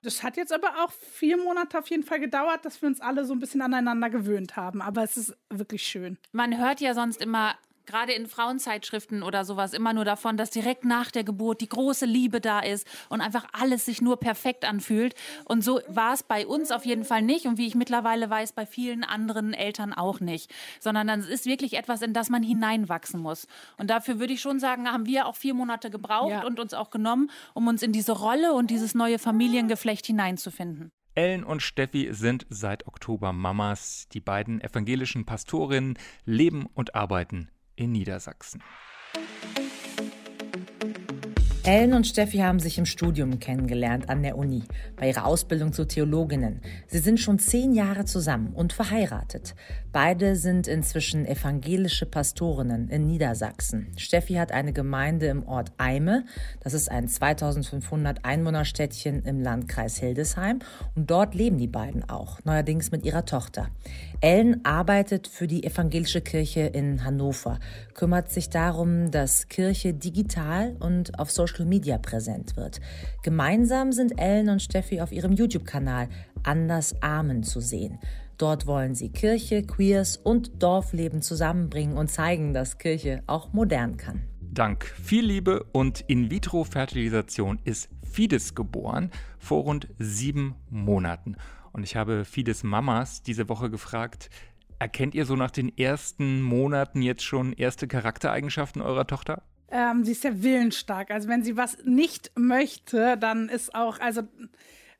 Das 0.01 0.23
hat 0.23 0.37
jetzt 0.37 0.51
aber 0.51 0.69
auch 0.83 0.91
vier 0.91 1.37
Monate 1.37 1.77
auf 1.77 1.87
jeden 1.87 2.03
Fall 2.03 2.19
gedauert, 2.19 2.65
dass 2.65 2.81
wir 2.81 2.87
uns 2.89 2.99
alle 2.99 3.25
so 3.25 3.33
ein 3.33 3.39
bisschen 3.39 3.61
aneinander 3.61 4.09
gewöhnt 4.09 4.55
haben. 4.55 4.81
Aber 4.81 5.03
es 5.03 5.17
ist 5.17 5.37
wirklich 5.51 5.83
schön. 5.83 6.17
Man 6.31 6.57
hört 6.57 6.81
ja 6.81 6.95
sonst 6.95 7.21
immer 7.21 7.55
gerade 7.85 8.13
in 8.13 8.27
Frauenzeitschriften 8.27 9.23
oder 9.23 9.45
sowas 9.45 9.73
immer 9.73 9.93
nur 9.93 10.05
davon, 10.05 10.37
dass 10.37 10.49
direkt 10.49 10.85
nach 10.85 11.11
der 11.11 11.23
Geburt 11.23 11.61
die 11.61 11.69
große 11.69 12.05
Liebe 12.05 12.41
da 12.41 12.59
ist 12.59 12.87
und 13.09 13.21
einfach 13.21 13.45
alles 13.51 13.85
sich 13.85 14.01
nur 14.01 14.17
perfekt 14.17 14.65
anfühlt. 14.65 15.15
Und 15.45 15.63
so 15.63 15.81
war 15.87 16.13
es 16.13 16.23
bei 16.23 16.47
uns 16.47 16.71
auf 16.71 16.85
jeden 16.85 17.03
Fall 17.03 17.21
nicht 17.21 17.45
und 17.45 17.57
wie 17.57 17.67
ich 17.67 17.75
mittlerweile 17.75 18.29
weiß, 18.29 18.53
bei 18.53 18.65
vielen 18.65 19.03
anderen 19.03 19.53
Eltern 19.53 19.93
auch 19.93 20.19
nicht. 20.19 20.51
Sondern 20.79 21.07
dann 21.07 21.21
ist 21.21 21.45
wirklich 21.45 21.73
etwas, 21.73 22.01
in 22.01 22.13
das 22.13 22.29
man 22.29 22.43
hineinwachsen 22.43 23.19
muss. 23.19 23.47
Und 23.77 23.89
dafür 23.89 24.19
würde 24.19 24.33
ich 24.33 24.41
schon 24.41 24.59
sagen, 24.59 24.91
haben 24.91 25.05
wir 25.05 25.27
auch 25.27 25.35
vier 25.35 25.53
Monate 25.53 25.89
gebraucht 25.89 26.31
ja. 26.31 26.45
und 26.45 26.59
uns 26.59 26.73
auch 26.73 26.89
genommen, 26.89 27.29
um 27.53 27.67
uns 27.67 27.83
in 27.83 27.91
diese 27.91 28.13
Rolle 28.13 28.53
und 28.53 28.69
dieses 28.69 28.95
neue 28.95 29.19
Familiengeflecht 29.19 30.05
hineinzufinden. 30.05 30.91
Ellen 31.15 31.43
und 31.43 31.61
Steffi 31.61 32.09
sind 32.11 32.47
seit 32.49 32.87
Oktober 32.87 33.33
Mamas. 33.33 34.07
Die 34.13 34.19
beiden 34.19 34.61
evangelischen 34.61 35.25
Pastorinnen 35.25 35.97
leben 36.25 36.65
und 36.73 36.95
arbeiten 36.95 37.49
in 37.75 37.91
Niedersachsen. 37.91 38.61
Ellen 41.65 41.93
und 41.93 42.05
Steffi 42.05 42.39
haben 42.39 42.59
sich 42.59 42.77
im 42.77 42.85
Studium 42.85 43.39
kennengelernt 43.39 44.09
an 44.09 44.21
der 44.21 44.37
Uni, 44.37 44.63
bei 44.97 45.07
ihrer 45.07 45.25
Ausbildung 45.25 45.71
zu 45.71 45.85
Theologinnen. 45.87 46.59
Sie 46.87 46.99
sind 46.99 47.21
schon 47.21 47.39
zehn 47.39 47.71
Jahre 47.71 48.03
zusammen 48.03 48.51
und 48.53 48.73
verheiratet. 48.73 49.55
Beide 49.93 50.35
sind 50.35 50.67
inzwischen 50.67 51.25
evangelische 51.25 52.05
Pastorinnen 52.05 52.89
in 52.89 53.07
Niedersachsen. 53.07 53.93
Steffi 53.95 54.33
hat 54.33 54.51
eine 54.51 54.73
Gemeinde 54.73 55.27
im 55.27 55.47
Ort 55.47 55.71
Eime. 55.77 56.25
Das 56.59 56.73
ist 56.73 56.91
ein 56.91 57.07
2500 57.07 58.25
Einwohnerstädtchen 58.25 59.23
im 59.23 59.39
Landkreis 59.39 59.95
Hildesheim. 59.95 60.59
Und 60.95 61.09
dort 61.09 61.33
leben 61.33 61.57
die 61.57 61.67
beiden 61.67 62.09
auch, 62.09 62.43
neuerdings 62.43 62.91
mit 62.91 63.05
ihrer 63.05 63.23
Tochter. 63.23 63.69
Ellen 64.23 64.63
arbeitet 64.63 65.27
für 65.27 65.47
die 65.47 65.65
evangelische 65.65 66.21
Kirche 66.21 66.61
in 66.61 67.03
Hannover, 67.03 67.59
kümmert 67.93 68.31
sich 68.31 68.49
darum, 68.49 69.11
dass 69.11 69.49
Kirche 69.49 69.93
digital 69.93 70.77
und 70.79 71.19
auf 71.19 71.29
Social 71.29 71.65
Media 71.65 71.97
präsent 71.97 72.55
wird. 72.55 72.79
Gemeinsam 73.21 73.91
sind 73.91 74.17
Ellen 74.17 74.47
und 74.47 74.61
Steffi 74.61 75.01
auf 75.01 75.11
ihrem 75.11 75.33
YouTube-Kanal 75.33 76.07
Anders 76.41 76.95
Armen 77.01 77.43
zu 77.43 77.59
sehen. 77.59 77.99
Dort 78.37 78.65
wollen 78.65 78.95
sie 78.95 79.09
Kirche, 79.09 79.61
Queers 79.61 80.15
und 80.15 80.63
Dorfleben 80.63 81.21
zusammenbringen 81.21 81.97
und 81.97 82.09
zeigen, 82.09 82.53
dass 82.53 82.77
Kirche 82.77 83.23
auch 83.27 83.51
modern 83.51 83.97
kann. 83.97 84.21
Dank 84.39 84.85
viel 84.85 85.25
Liebe 85.25 85.65
und 85.73 85.99
In-vitro-Fertilisation 86.07 87.59
ist 87.65 87.89
Fides 88.09 88.55
geboren 88.55 89.11
vor 89.37 89.63
rund 89.63 89.89
sieben 89.99 90.55
Monaten. 90.69 91.35
Und 91.73 91.83
ich 91.83 91.95
habe 91.95 92.23
Fides 92.23 92.63
Mamas 92.63 93.23
diese 93.23 93.49
Woche 93.49 93.69
gefragt, 93.69 94.29
erkennt 94.79 95.15
ihr 95.15 95.25
so 95.25 95.35
nach 95.35 95.51
den 95.51 95.75
ersten 95.77 96.41
Monaten 96.41 97.01
jetzt 97.01 97.23
schon 97.23 97.53
erste 97.53 97.87
Charaktereigenschaften 97.87 98.81
eurer 98.81 99.07
Tochter? 99.07 99.43
Ähm, 99.69 100.03
sie 100.03 100.11
ist 100.11 100.21
sehr 100.21 100.43
willensstark. 100.43 101.09
Also 101.09 101.27
wenn 101.27 101.43
sie 101.43 101.57
was 101.57 101.83
nicht 101.83 102.31
möchte, 102.35 103.17
dann 103.17 103.49
ist 103.49 103.73
auch, 103.73 103.99
also 103.99 104.21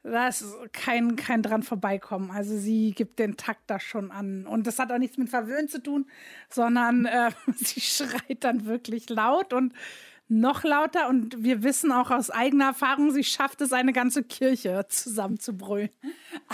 da 0.02 0.28
ist 0.28 0.44
kein, 0.74 1.16
kein 1.16 1.44
dran 1.44 1.64
vorbeikommen. 1.64 2.32
Also 2.32 2.58
sie 2.58 2.92
gibt 2.92 3.20
den 3.20 3.38
Takt 3.38 3.62
da 3.68 3.80
schon 3.80 4.12
an. 4.12 4.48
Und 4.48 4.68
das 4.68 4.80
hat 4.80 4.92
auch 4.92 4.98
nichts 4.98 5.18
mit 5.18 5.30
Verwöhnen 5.30 5.70
zu 5.70 5.82
tun, 5.82 6.08
sondern 6.50 7.06
äh, 7.06 7.32
sie 7.56 7.82
schreit 7.82 8.44
dann 8.44 8.66
wirklich 8.66 9.10
laut 9.10 9.54
und 9.54 9.74
noch 10.30 10.64
lauter 10.64 11.10
und 11.10 11.44
wir 11.44 11.64
wissen 11.64 11.92
auch 11.92 12.10
aus 12.10 12.30
eigener 12.30 12.66
Erfahrung, 12.66 13.12
sie 13.12 13.24
schafft 13.24 13.62
es, 13.62 13.74
eine 13.74 13.94
ganze 13.94 14.24
Kirche 14.24 14.86
zusammenzubrüllen. 14.88 15.90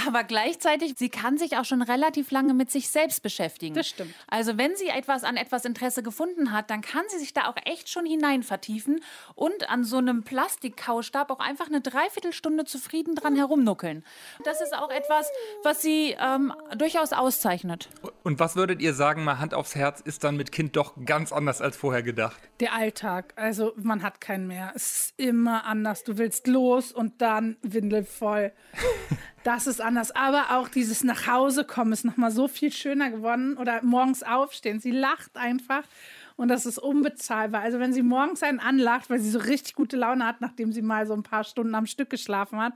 Aber 0.07 0.24
gleichzeitig, 0.24 0.95
sie 0.98 1.10
kann 1.10 1.38
sich 1.38 1.56
auch 1.57 1.66
schon 1.66 1.81
relativ 1.81 2.31
lange 2.31 2.54
mit 2.54 2.71
sich 2.71 2.89
selbst 2.89 3.21
beschäftigen. 3.21 3.75
Das 3.75 3.88
stimmt. 3.88 4.13
Also 4.27 4.57
wenn 4.57 4.75
sie 4.75 4.88
etwas 4.88 5.24
an 5.24 5.38
etwas 5.38 5.66
Interesse 5.66 6.04
gefunden 6.04 6.51
hat, 6.51 6.69
dann 6.69 6.81
kann 6.81 7.04
sie 7.10 7.19
sich 7.19 7.33
da 7.33 7.48
auch 7.48 7.56
echt 7.66 7.89
schon 7.89 8.06
hinein 8.06 8.44
vertiefen 8.44 9.01
und 9.36 9.69
an 9.69 9.83
so 9.83 9.98
einem 9.98 10.24
Plastikkaustab 10.24 11.30
auch 11.30 11.39
einfach 11.39 11.68
eine 11.68 11.81
Dreiviertelstunde 11.81 12.65
zufrieden 12.65 13.15
dran 13.15 13.36
herumnuckeln. 13.36 14.04
Das 14.44 14.62
ist 14.62 14.75
auch 14.75 14.89
etwas, 14.89 15.30
was 15.63 15.81
sie 15.81 16.15
ähm, 16.19 16.54
durchaus 16.77 17.13
auszeichnet. 17.13 17.89
Und 18.24 18.39
was 18.39 18.56
würdet 18.56 18.81
ihr 18.81 18.94
sagen, 18.94 19.24
mal 19.24 19.39
Hand 19.39 19.54
aufs 19.54 19.75
Herz, 19.75 20.01
ist 20.01 20.24
dann 20.24 20.36
mit 20.36 20.51
Kind 20.51 20.75
doch 20.75 20.94
ganz 21.06 21.31
anders 21.31 21.62
als 21.62 21.77
vorher 21.77 22.04
gedacht? 22.04 22.39
Der 22.60 22.74
Alltag. 22.74 23.33
Also 23.36 23.59
man 23.76 24.04
hat 24.04 24.22
keinen 24.22 24.48
mehr. 24.48 24.72
Es 24.76 24.92
ist 24.92 25.14
immer 25.18 25.66
anders. 25.66 26.04
Du 26.04 26.18
willst 26.18 26.48
los 26.48 26.92
und 26.92 27.22
dann 27.22 27.58
Windel 27.62 28.04
voll. 28.04 28.52
Das 29.46 29.68
ist 29.68 29.80
anders. 29.80 30.12
Aber 30.12 30.58
auch 30.58 30.68
dieses 30.68 31.02
nach 31.02 31.26
Hause 31.26 31.64
kommen 31.64 31.94
ist 31.94 32.04
nochmal 32.04 32.30
so 32.30 32.50
viel 32.50 32.74
schöner 32.74 33.10
geworden. 33.10 33.56
Oder 33.56 33.82
morgens 33.84 34.22
aufstehen. 34.22 34.82
Sie 34.82 34.92
lacht 34.92 35.38
einfach. 35.38 35.84
Und 36.36 36.50
das 36.50 36.66
ist 36.66 36.78
unbezahlbar. 36.78 37.62
Also 37.62 37.80
wenn 37.80 37.94
sie 37.94 38.04
morgens 38.04 38.44
einen 38.44 38.60
anlacht, 38.60 39.10
weil 39.10 39.20
sie 39.20 39.30
so 39.30 39.39
richtig 39.39 39.75
gute 39.75 39.96
Laune 39.96 40.25
hat, 40.25 40.42
nachdem 40.42 40.74
sie 40.74 40.82
mal 40.82 41.08
so 41.08 41.13
ein 41.13 41.24
paar 41.24 41.46
Stunden 41.46 41.74
am 41.74 41.86
Stück 41.86 42.10
geschlafen 42.10 42.60
hat, 42.60 42.74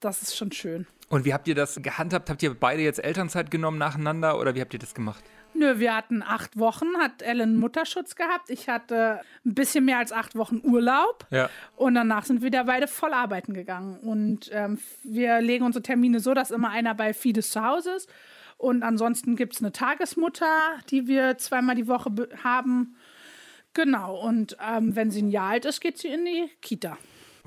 das 0.00 0.22
ist 0.22 0.36
schon 0.36 0.52
schön. 0.52 0.86
Und 1.08 1.24
wie 1.24 1.32
habt 1.32 1.48
ihr 1.48 1.54
das 1.54 1.80
gehandhabt? 1.82 2.28
Habt 2.28 2.42
ihr 2.42 2.54
beide 2.54 2.82
jetzt 2.82 3.02
Elternzeit 3.02 3.50
genommen 3.50 3.78
nacheinander 3.78 4.38
oder 4.38 4.54
wie 4.54 4.60
habt 4.60 4.72
ihr 4.74 4.80
das 4.80 4.94
gemacht? 4.94 5.24
Nö, 5.54 5.78
wir 5.78 5.96
hatten 5.96 6.22
acht 6.22 6.58
Wochen, 6.58 6.86
hat 6.98 7.22
Ellen 7.22 7.56
Mutterschutz 7.56 8.14
gehabt. 8.14 8.50
Ich 8.50 8.68
hatte 8.68 9.20
ein 9.44 9.54
bisschen 9.54 9.84
mehr 9.84 9.98
als 9.98 10.12
acht 10.12 10.36
Wochen 10.36 10.60
Urlaub. 10.62 11.26
Ja. 11.30 11.50
Und 11.76 11.94
danach 11.94 12.24
sind 12.24 12.42
wir 12.42 12.46
wieder 12.46 12.64
beide 12.64 12.86
voll 12.86 13.12
arbeiten 13.12 13.54
gegangen. 13.54 13.98
Und 13.98 14.50
ähm, 14.52 14.78
wir 15.02 15.40
legen 15.40 15.64
unsere 15.64 15.82
Termine 15.82 16.20
so, 16.20 16.34
dass 16.34 16.50
immer 16.50 16.70
einer 16.70 16.94
bei 16.94 17.12
Fides 17.12 17.50
zu 17.50 17.64
Hause 17.64 17.92
ist. 17.92 18.08
Und 18.56 18.82
ansonsten 18.82 19.36
gibt 19.36 19.54
es 19.54 19.60
eine 19.60 19.72
Tagesmutter, 19.72 20.78
die 20.90 21.06
wir 21.06 21.38
zweimal 21.38 21.76
die 21.76 21.88
Woche 21.88 22.10
haben. 22.42 22.96
Genau. 23.74 24.16
Und 24.20 24.56
ähm, 24.64 24.96
wenn 24.96 25.10
sie 25.10 25.22
ein 25.22 25.30
Jahr 25.30 25.50
alt 25.50 25.64
ist, 25.64 25.80
geht 25.80 25.98
sie 25.98 26.08
in 26.08 26.24
die 26.24 26.50
Kita. 26.60 26.98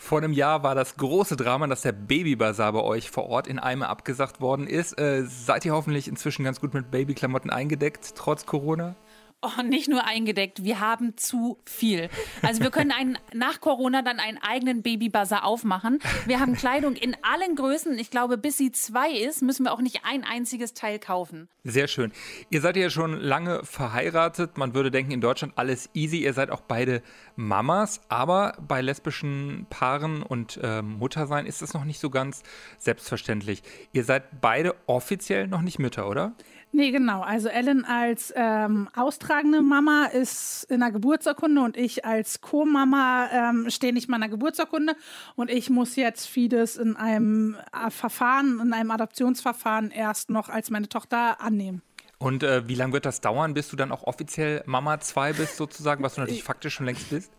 Vor 0.03 0.17
einem 0.17 0.33
Jahr 0.33 0.63
war 0.63 0.73
das 0.73 0.97
große 0.97 1.35
Drama, 1.35 1.67
dass 1.67 1.83
der 1.83 1.91
Babybazar 1.91 2.73
bei 2.73 2.81
euch 2.81 3.11
vor 3.11 3.29
Ort 3.29 3.45
in 3.45 3.59
Eime 3.59 3.87
abgesagt 3.87 4.41
worden 4.41 4.65
ist. 4.65 4.99
Äh, 4.99 5.25
seid 5.25 5.63
ihr 5.63 5.73
hoffentlich 5.73 6.07
inzwischen 6.07 6.43
ganz 6.43 6.59
gut 6.59 6.73
mit 6.73 6.89
Babyklamotten 6.89 7.51
eingedeckt, 7.51 8.15
trotz 8.15 8.47
Corona? 8.47 8.95
Oh, 9.43 9.63
nicht 9.63 9.89
nur 9.89 10.05
eingedeckt, 10.05 10.63
wir 10.63 10.79
haben 10.79 11.17
zu 11.17 11.57
viel. 11.65 12.09
Also 12.43 12.61
wir 12.61 12.69
können 12.69 12.91
einen, 12.91 13.17
nach 13.33 13.59
Corona 13.59 14.03
dann 14.03 14.19
einen 14.19 14.37
eigenen 14.37 14.83
Babybazar 14.83 15.43
aufmachen. 15.45 15.97
Wir 16.27 16.39
haben 16.39 16.55
Kleidung 16.55 16.95
in 16.95 17.17
allen 17.23 17.55
Größen. 17.55 17.97
Ich 17.97 18.11
glaube, 18.11 18.37
bis 18.37 18.57
sie 18.57 18.71
zwei 18.71 19.09
ist, 19.09 19.41
müssen 19.41 19.65
wir 19.65 19.73
auch 19.73 19.81
nicht 19.81 20.01
ein 20.03 20.23
einziges 20.23 20.75
Teil 20.75 20.99
kaufen. 20.99 21.49
Sehr 21.63 21.87
schön. 21.87 22.11
Ihr 22.51 22.61
seid 22.61 22.75
ja 22.75 22.91
schon 22.91 23.19
lange 23.19 23.63
verheiratet. 23.63 24.59
Man 24.59 24.75
würde 24.75 24.91
denken, 24.91 25.11
in 25.11 25.21
Deutschland 25.21 25.53
alles 25.55 25.89
easy. 25.95 26.17
Ihr 26.17 26.33
seid 26.33 26.51
auch 26.51 26.61
beide 26.61 27.01
Mamas. 27.35 28.01
Aber 28.09 28.53
bei 28.67 28.81
lesbischen 28.81 29.65
Paaren 29.71 30.21
und 30.21 30.59
äh, 30.61 30.83
Muttersein 30.83 31.47
ist 31.47 31.63
das 31.63 31.73
noch 31.73 31.83
nicht 31.83 31.99
so 31.99 32.11
ganz 32.11 32.43
selbstverständlich. 32.77 33.63
Ihr 33.91 34.03
seid 34.03 34.39
beide 34.39 34.75
offiziell 34.85 35.47
noch 35.47 35.61
nicht 35.61 35.79
Mütter, 35.79 36.07
oder? 36.07 36.33
Nee, 36.73 36.91
genau. 36.91 37.21
Also 37.21 37.49
Ellen 37.49 37.83
als 37.83 38.33
ähm, 38.35 38.87
austragende 38.95 39.61
Mama 39.61 40.05
ist 40.05 40.63
in 40.69 40.79
der 40.79 40.91
Geburtsurkunde 40.91 41.61
und 41.61 41.75
ich 41.75 42.05
als 42.05 42.39
Co-Mama 42.39 43.29
ähm, 43.31 43.69
stehe 43.69 43.91
nicht 43.91 44.07
mal 44.07 44.15
in 44.15 44.21
der 44.21 44.29
Geburtsurkunde 44.29 44.95
und 45.35 45.49
ich 45.49 45.69
muss 45.69 45.97
jetzt 45.97 46.27
Fides 46.27 46.77
in 46.77 46.95
einem 46.95 47.57
äh, 47.73 47.89
Verfahren, 47.89 48.61
in 48.61 48.71
einem 48.71 48.91
Adoptionsverfahren 48.91 49.91
erst 49.91 50.29
noch 50.29 50.47
als 50.47 50.69
meine 50.69 50.87
Tochter 50.87 51.41
annehmen. 51.41 51.81
Und 52.19 52.43
äh, 52.43 52.67
wie 52.69 52.75
lange 52.75 52.93
wird 52.93 53.05
das 53.05 53.19
dauern, 53.19 53.53
bis 53.53 53.67
du 53.69 53.75
dann 53.75 53.91
auch 53.91 54.03
offiziell 54.03 54.63
Mama 54.65 54.99
2 54.99 55.33
bist, 55.33 55.57
sozusagen, 55.57 56.03
was 56.03 56.15
du 56.15 56.21
natürlich 56.21 56.43
faktisch 56.43 56.75
schon 56.75 56.85
längst 56.85 57.09
bist? 57.09 57.31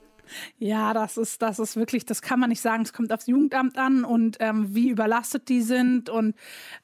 Ja, 0.59 0.95
das 0.95 1.17
ist, 1.17 1.43
das 1.43 1.59
ist 1.59 1.77
wirklich, 1.77 2.07
das 2.07 2.23
kann 2.23 2.41
man 2.41 2.49
nicht 2.49 2.61
sagen. 2.61 2.83
Es 2.83 2.93
kommt 2.93 3.13
aufs 3.13 3.27
Jugendamt 3.27 3.79
an 3.79 4.05
und 4.05 4.37
ähm, 4.41 4.75
wie 4.75 4.89
überlastet 4.89 5.49
die 5.49 5.63
sind 5.63 6.09
und 6.11 6.35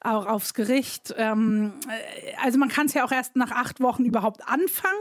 auch 0.01 0.25
aufs 0.25 0.53
Gericht. 0.53 1.13
Ähm, 1.17 1.73
äh, 1.87 2.35
also 2.43 2.57
man 2.57 2.69
kann 2.69 2.87
es 2.87 2.93
ja 2.93 3.05
auch 3.05 3.11
erst 3.11 3.35
nach 3.35 3.51
acht 3.51 3.79
Wochen 3.81 4.05
überhaupt 4.05 4.47
anfangen 4.47 4.95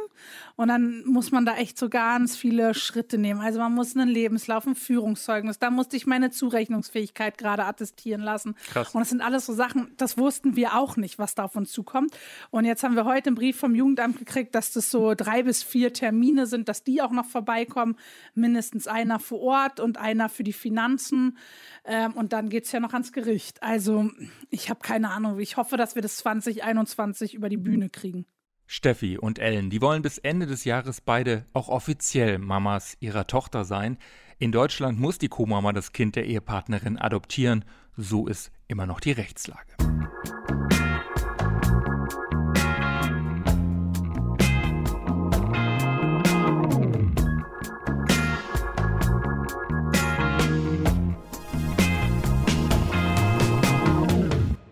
und 0.59 0.67
dann 0.67 1.05
muss 1.07 1.31
man 1.31 1.47
da 1.47 1.55
echt 1.55 1.79
so 1.79 1.89
ganz 1.89 2.37
viele 2.37 2.75
Schritte 2.75 3.17
nehmen. 3.17 3.41
Also 3.41 3.61
man 3.61 3.73
muss 3.73 3.97
einen 3.97 4.09
Lebenslauf, 4.09 4.67
ein 4.67 4.75
Führungszeugnis, 4.75 5.61
da 5.61 5.71
musste 5.71 5.97
ich 5.97 6.05
meine 6.05 6.33
Zurechnungsfähigkeit 6.33 7.39
gerade 7.39 7.65
attestieren 7.65 8.23
lassen. 8.23 8.57
Krass. 8.67 8.93
Und 8.93 8.99
das 8.99 9.09
sind 9.09 9.21
alles 9.21 9.47
so 9.47 9.53
Sachen, 9.53 9.93
das 9.99 10.19
wussten 10.19 10.57
wir 10.57 10.77
auch 10.77 10.97
nicht, 10.97 11.17
was 11.17 11.37
da 11.37 11.45
auf 11.45 11.55
uns 11.55 11.71
zukommt. 11.71 12.13
Und 12.51 12.65
jetzt 12.65 12.83
haben 12.83 12.97
wir 12.97 13.05
heute 13.05 13.29
einen 13.29 13.37
Brief 13.37 13.57
vom 13.57 13.77
Jugendamt 13.77 14.19
gekriegt, 14.19 14.53
dass 14.57 14.73
das 14.73 14.91
so 14.91 15.15
drei 15.15 15.45
bis 15.45 15.63
vier 15.63 15.93
Termine 15.93 16.49
sind, 16.49 16.69
dass 16.69 16.83
die 16.83 17.03
auch 17.03 17.13
noch 17.13 17.27
vorbeikommen 17.27 17.95
mindestens 18.35 18.89
einer 18.89 19.21
vor 19.21 19.41
Ort 19.41 19.79
und 19.79 19.97
einer 19.97 20.29
für 20.29 20.43
die 20.43 20.53
Finanzen. 20.53 21.39
Ähm, 21.85 22.15
und 22.15 22.33
dann 22.33 22.49
geht 22.49 22.65
es 22.65 22.73
ja 22.73 22.81
noch 22.81 22.95
ans 22.95 23.13
Gericht. 23.13 23.63
Also 23.63 24.11
ich 24.51 24.71
habe 24.71 24.81
keine 24.81 25.11
Ahnung. 25.11 25.39
Ich 25.39 25.57
hoffe, 25.57 25.77
dass 25.77 25.95
wir 25.95 26.03
das 26.03 26.17
2021 26.17 27.35
über 27.35 27.49
die 27.49 27.57
Bühne 27.57 27.91
kriegen. 27.91 28.27
Steffi 28.71 29.17
und 29.17 29.39
Ellen, 29.39 29.71
die 29.71 29.81
wollen 29.81 30.03
bis 30.03 30.19
Ende 30.19 30.47
des 30.47 30.65
Jahres 30.65 31.01
beide 31.01 31.47
auch 31.55 31.71
offiziell 31.71 32.39
Mamas 32.39 32.99
ihrer 33.01 33.27
Tochter 33.27 33.65
sein. 33.65 33.97
In 34.39 34.53
Deutschland 34.53 35.01
muss 35.01 35.17
die 35.17 35.29
Co-Mama 35.29 35.73
das 35.73 35.95
Kind 35.95 36.17
der 36.17 36.27
Ehepartnerin 36.27 36.99
adoptieren. 36.99 37.65
So 37.97 38.27
ist 38.27 38.53
immer 38.69 38.85
noch 38.85 39.01
die 39.01 39.13
Rechtslage. 39.13 39.88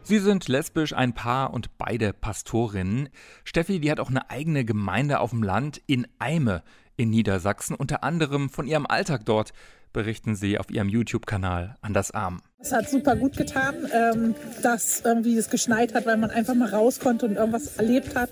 Sie 0.08 0.20
sind 0.20 0.46
lesbisch, 0.46 0.92
ein 0.92 1.14
Paar 1.14 1.52
und 1.52 1.78
beide 1.78 2.12
Pastorinnen. 2.12 3.08
Steffi, 3.42 3.80
die 3.80 3.90
hat 3.90 3.98
auch 3.98 4.08
eine 4.08 4.30
eigene 4.30 4.64
Gemeinde 4.64 5.18
auf 5.18 5.30
dem 5.30 5.42
Land 5.42 5.82
in 5.88 6.06
Eime 6.20 6.62
in 6.96 7.10
Niedersachsen, 7.10 7.74
unter 7.74 8.04
anderem 8.04 8.48
von 8.48 8.68
ihrem 8.68 8.86
Alltag 8.86 9.24
dort 9.24 9.52
berichten 9.92 10.36
sie 10.36 10.58
auf 10.60 10.70
ihrem 10.70 10.88
YouTube-Kanal 10.88 11.74
Anders 11.80 12.12
Arm. 12.12 12.40
Es 12.58 12.72
hat 12.72 12.88
super 12.88 13.16
gut 13.16 13.36
getan, 13.36 13.74
ähm, 13.92 14.34
dass 14.62 15.02
irgendwie 15.04 15.36
es 15.36 15.50
geschneit 15.50 15.94
hat, 15.94 16.06
weil 16.06 16.16
man 16.16 16.30
einfach 16.30 16.54
mal 16.54 16.70
raus 16.70 16.98
konnte 16.98 17.26
und 17.26 17.36
irgendwas 17.36 17.76
erlebt 17.76 18.16
hat 18.16 18.30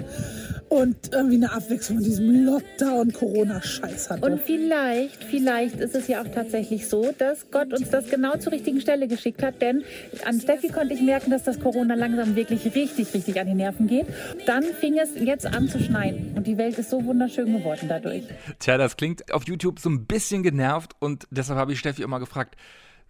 und 0.70 1.12
irgendwie 1.12 1.36
eine 1.36 1.52
Abwechslung 1.52 1.98
von 1.98 2.04
diesem 2.04 2.46
Lockdown 2.46 3.12
Corona-Scheiß 3.12 4.10
hatte. 4.10 4.24
Und 4.24 4.40
vielleicht, 4.40 5.22
vielleicht 5.24 5.78
ist 5.78 5.94
es 5.94 6.08
ja 6.08 6.22
auch 6.22 6.28
tatsächlich 6.34 6.88
so, 6.88 7.12
dass 7.18 7.50
Gott 7.50 7.72
uns 7.74 7.90
das 7.90 8.08
genau 8.08 8.36
zur 8.38 8.52
richtigen 8.52 8.80
Stelle 8.80 9.08
geschickt 9.08 9.42
hat, 9.42 9.60
denn 9.60 9.84
an 10.24 10.40
Steffi 10.40 10.68
konnte 10.68 10.94
ich 10.94 11.02
merken, 11.02 11.30
dass 11.30 11.44
das 11.44 11.60
Corona 11.60 11.94
langsam 11.94 12.34
wirklich 12.34 12.64
richtig, 12.74 13.12
richtig 13.12 13.38
an 13.38 13.46
die 13.46 13.54
Nerven 13.54 13.88
geht. 13.88 14.06
Dann 14.46 14.64
fing 14.64 14.98
es 14.98 15.10
jetzt 15.20 15.46
an 15.46 15.68
zu 15.68 15.78
schneien 15.80 16.32
und 16.34 16.46
die 16.46 16.56
Welt 16.56 16.78
ist 16.78 16.88
so 16.88 17.04
wunderschön 17.04 17.52
geworden 17.52 17.86
dadurch. 17.88 18.24
Tja, 18.58 18.78
das 18.78 18.96
klingt 18.96 19.32
auf 19.34 19.46
YouTube 19.46 19.78
so 19.78 19.90
ein 19.90 20.06
bisschen 20.06 20.42
genervt 20.42 20.92
und 20.98 21.28
deshalb 21.30 21.58
habe 21.58 21.72
ich 21.74 21.78
Steffi 21.78 22.02
immer 22.02 22.20
gefragt, 22.20 22.56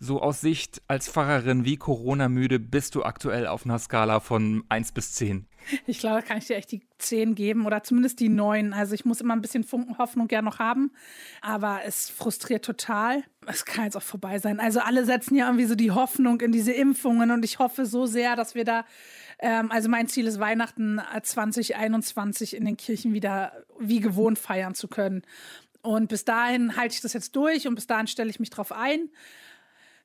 so 0.01 0.21
aus 0.21 0.41
Sicht 0.41 0.83
als 0.89 1.09
Pfarrerin, 1.09 1.65
wie 1.65 1.77
Corona-müde 1.77 2.59
bist 2.59 2.95
du 2.95 3.05
aktuell 3.05 3.47
auf 3.47 3.65
einer 3.65 3.79
Skala 3.79 4.21
von 4.21 4.65
1 4.69 4.93
bis 4.93 5.13
10? 5.13 5.47
Ich 5.87 5.99
glaube, 5.99 6.17
da 6.17 6.23
kann 6.23 6.39
ich 6.39 6.47
dir 6.47 6.57
echt 6.57 6.73
die 6.73 6.83
10 6.99 7.35
geben 7.35 7.65
oder 7.65 7.83
zumindest 7.83 8.21
die 8.21 8.29
9. 8.29 8.75
Also 8.75 8.95
ich 8.95 9.05
muss 9.05 9.21
immer 9.21 9.35
ein 9.35 9.41
bisschen 9.41 9.65
Funken 9.65 9.97
Hoffnung 9.97 10.29
ja 10.31 10.43
noch 10.43 10.59
haben, 10.59 10.93
aber 11.41 11.81
es 11.87 12.11
frustriert 12.11 12.65
total. 12.65 13.23
Es 13.47 13.65
kann 13.65 13.85
jetzt 13.85 13.97
auch 13.97 14.03
vorbei 14.03 14.39
sein. 14.39 14.61
Also 14.61 14.81
alle 14.81 15.07
setzen 15.07 15.37
ja 15.37 15.47
irgendwie 15.47 15.65
so 15.65 15.75
die 15.75 15.91
Hoffnung 15.91 16.41
in 16.43 16.53
diese 16.53 16.73
Impfungen 16.73 17.31
und 17.31 17.45
ich 17.45 17.59
hoffe 17.59 17.87
so 17.87 18.05
sehr, 18.05 18.37
dass 18.37 18.55
wir 18.55 18.65
da 18.65 18.85
ähm, 19.39 19.71
also 19.71 19.89
mein 19.89 20.09
Ziel 20.09 20.27
ist 20.27 20.39
Weihnachten 20.39 21.01
2021 21.23 22.57
in 22.57 22.65
den 22.65 22.77
Kirchen 22.77 23.13
wieder 23.13 23.53
wie 23.79 24.01
gewohnt 24.01 24.39
feiern 24.39 24.75
zu 24.75 24.89
können. 24.89 25.23
Und 25.83 26.09
bis 26.09 26.25
dahin 26.25 26.77
halte 26.77 26.95
ich 26.95 27.01
das 27.03 27.13
jetzt 27.13 27.37
durch 27.37 27.69
und 27.69 27.75
bis 27.75 27.87
dahin 27.87 28.07
stelle 28.07 28.31
ich 28.31 28.41
mich 28.41 28.51
drauf 28.51 28.73
ein. 28.73 29.11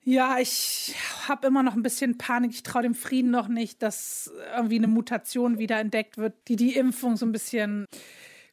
Ja, 0.04 0.40
ich 0.40 0.96
habe 1.28 1.48
immer 1.48 1.62
noch 1.62 1.76
ein 1.76 1.84
bisschen 1.84 2.18
Panik. 2.18 2.52
Ich 2.52 2.64
traue 2.64 2.84
dem 2.84 2.96
Frieden 2.96 3.32
noch 3.32 3.48
nicht, 3.48 3.84
dass 3.84 4.32
irgendwie 4.56 4.78
eine 4.78 4.88
Mutation 4.88 5.60
wieder 5.60 5.80
entdeckt 5.80 6.18
wird, 6.18 6.34
die 6.48 6.56
die 6.56 6.76
Impfung 6.76 7.18
so 7.18 7.26
ein 7.26 7.32
bisschen 7.32 7.86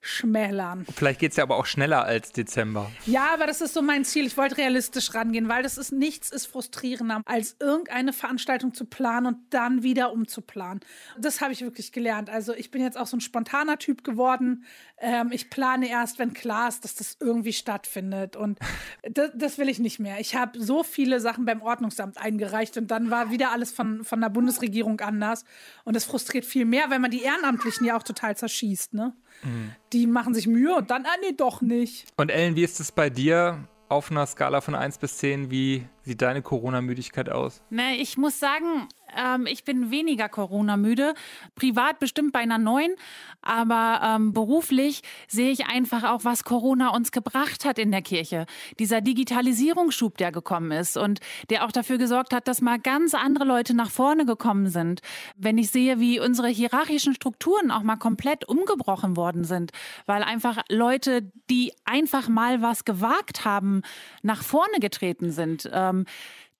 schmälern. 0.06 0.86
Vielleicht 0.94 1.20
geht 1.20 1.32
es 1.32 1.36
ja 1.36 1.44
aber 1.44 1.56
auch 1.56 1.66
schneller 1.66 2.04
als 2.04 2.32
Dezember. 2.32 2.90
Ja, 3.06 3.28
aber 3.32 3.46
das 3.46 3.60
ist 3.60 3.74
so 3.74 3.82
mein 3.82 4.04
Ziel. 4.04 4.26
Ich 4.26 4.36
wollte 4.36 4.58
realistisch 4.58 5.14
rangehen, 5.14 5.48
weil 5.48 5.62
das 5.62 5.78
ist 5.78 5.92
nichts 5.92 6.30
ist 6.30 6.46
frustrierender, 6.46 7.22
als 7.24 7.56
irgendeine 7.60 8.12
Veranstaltung 8.12 8.74
zu 8.74 8.84
planen 8.84 9.26
und 9.26 9.36
dann 9.50 9.82
wieder 9.82 10.12
umzuplanen. 10.12 10.80
Das 11.18 11.40
habe 11.40 11.52
ich 11.52 11.62
wirklich 11.62 11.92
gelernt. 11.92 12.30
Also 12.30 12.54
ich 12.54 12.70
bin 12.70 12.82
jetzt 12.82 12.96
auch 12.98 13.06
so 13.06 13.16
ein 13.16 13.20
spontaner 13.20 13.78
Typ 13.78 14.04
geworden. 14.04 14.64
Ähm, 14.98 15.30
ich 15.32 15.50
plane 15.50 15.88
erst, 15.88 16.18
wenn 16.18 16.32
klar 16.32 16.68
ist, 16.68 16.84
dass 16.84 16.94
das 16.94 17.16
irgendwie 17.20 17.52
stattfindet. 17.52 18.36
Und 18.36 18.58
das, 19.10 19.30
das 19.34 19.58
will 19.58 19.68
ich 19.68 19.78
nicht 19.78 19.98
mehr. 19.98 20.20
Ich 20.20 20.36
habe 20.36 20.58
so 20.62 20.82
viele 20.82 21.20
Sachen 21.20 21.44
beim 21.44 21.62
Ordnungsamt 21.62 22.18
eingereicht 22.18 22.76
und 22.76 22.90
dann 22.90 23.10
war 23.10 23.30
wieder 23.30 23.50
alles 23.52 23.72
von, 23.72 24.04
von 24.04 24.20
der 24.20 24.30
Bundesregierung 24.30 25.00
anders. 25.00 25.44
Und 25.84 25.96
das 25.96 26.04
frustriert 26.04 26.44
viel 26.44 26.64
mehr, 26.64 26.90
weil 26.90 26.98
man 26.98 27.10
die 27.10 27.22
Ehrenamtlichen 27.22 27.86
ja 27.86 27.96
auch 27.96 28.02
total 28.02 28.36
zerschießt. 28.36 28.94
Ne? 28.94 29.12
Mhm. 29.42 29.72
Die 29.92 30.06
machen 30.06 30.34
sich 30.34 30.46
Mühe 30.46 30.74
und 30.74 30.90
dann, 30.90 31.04
ah 31.04 31.16
nee, 31.20 31.34
doch 31.36 31.60
nicht. 31.60 32.06
Und 32.16 32.30
Ellen, 32.30 32.56
wie 32.56 32.64
ist 32.64 32.80
es 32.80 32.92
bei 32.92 33.10
dir 33.10 33.68
auf 33.88 34.10
einer 34.10 34.26
Skala 34.26 34.60
von 34.60 34.74
1 34.74 34.98
bis 34.98 35.18
10? 35.18 35.50
Wie 35.50 35.86
sieht 36.06 36.22
deine 36.22 36.40
Corona-Müdigkeit 36.40 37.28
aus? 37.28 37.62
Ne, 37.68 37.96
ich 37.96 38.16
muss 38.16 38.38
sagen, 38.38 38.88
ähm, 39.16 39.46
ich 39.46 39.64
bin 39.64 39.90
weniger 39.90 40.28
Corona-müde. 40.28 41.14
Privat 41.54 41.98
bestimmt 41.98 42.32
bei 42.32 42.40
einer 42.40 42.58
neuen, 42.58 42.94
aber 43.42 44.00
ähm, 44.04 44.32
beruflich 44.32 45.02
sehe 45.28 45.50
ich 45.50 45.66
einfach 45.66 46.04
auch, 46.04 46.24
was 46.24 46.44
Corona 46.44 46.90
uns 46.90 47.12
gebracht 47.12 47.64
hat 47.64 47.78
in 47.78 47.90
der 47.90 48.02
Kirche. 48.02 48.46
Dieser 48.78 49.00
Digitalisierungsschub, 49.00 50.16
der 50.16 50.32
gekommen 50.32 50.70
ist 50.70 50.96
und 50.96 51.20
der 51.50 51.64
auch 51.64 51.72
dafür 51.72 51.98
gesorgt 51.98 52.32
hat, 52.32 52.46
dass 52.48 52.60
mal 52.60 52.78
ganz 52.78 53.14
andere 53.14 53.44
Leute 53.44 53.74
nach 53.74 53.90
vorne 53.90 54.26
gekommen 54.26 54.68
sind. 54.68 55.00
Wenn 55.36 55.58
ich 55.58 55.70
sehe, 55.70 55.98
wie 55.98 56.20
unsere 56.20 56.48
hierarchischen 56.48 57.14
Strukturen 57.14 57.70
auch 57.70 57.82
mal 57.82 57.96
komplett 57.96 58.48
umgebrochen 58.48 59.16
worden 59.16 59.44
sind, 59.44 59.72
weil 60.06 60.22
einfach 60.22 60.62
Leute, 60.68 61.32
die 61.50 61.72
einfach 61.84 62.28
mal 62.28 62.62
was 62.62 62.84
gewagt 62.84 63.44
haben, 63.44 63.82
nach 64.22 64.42
vorne 64.42 64.78
getreten 64.80 65.30
sind. 65.30 65.68
Ähm, 65.72 65.95
um, 65.96 66.06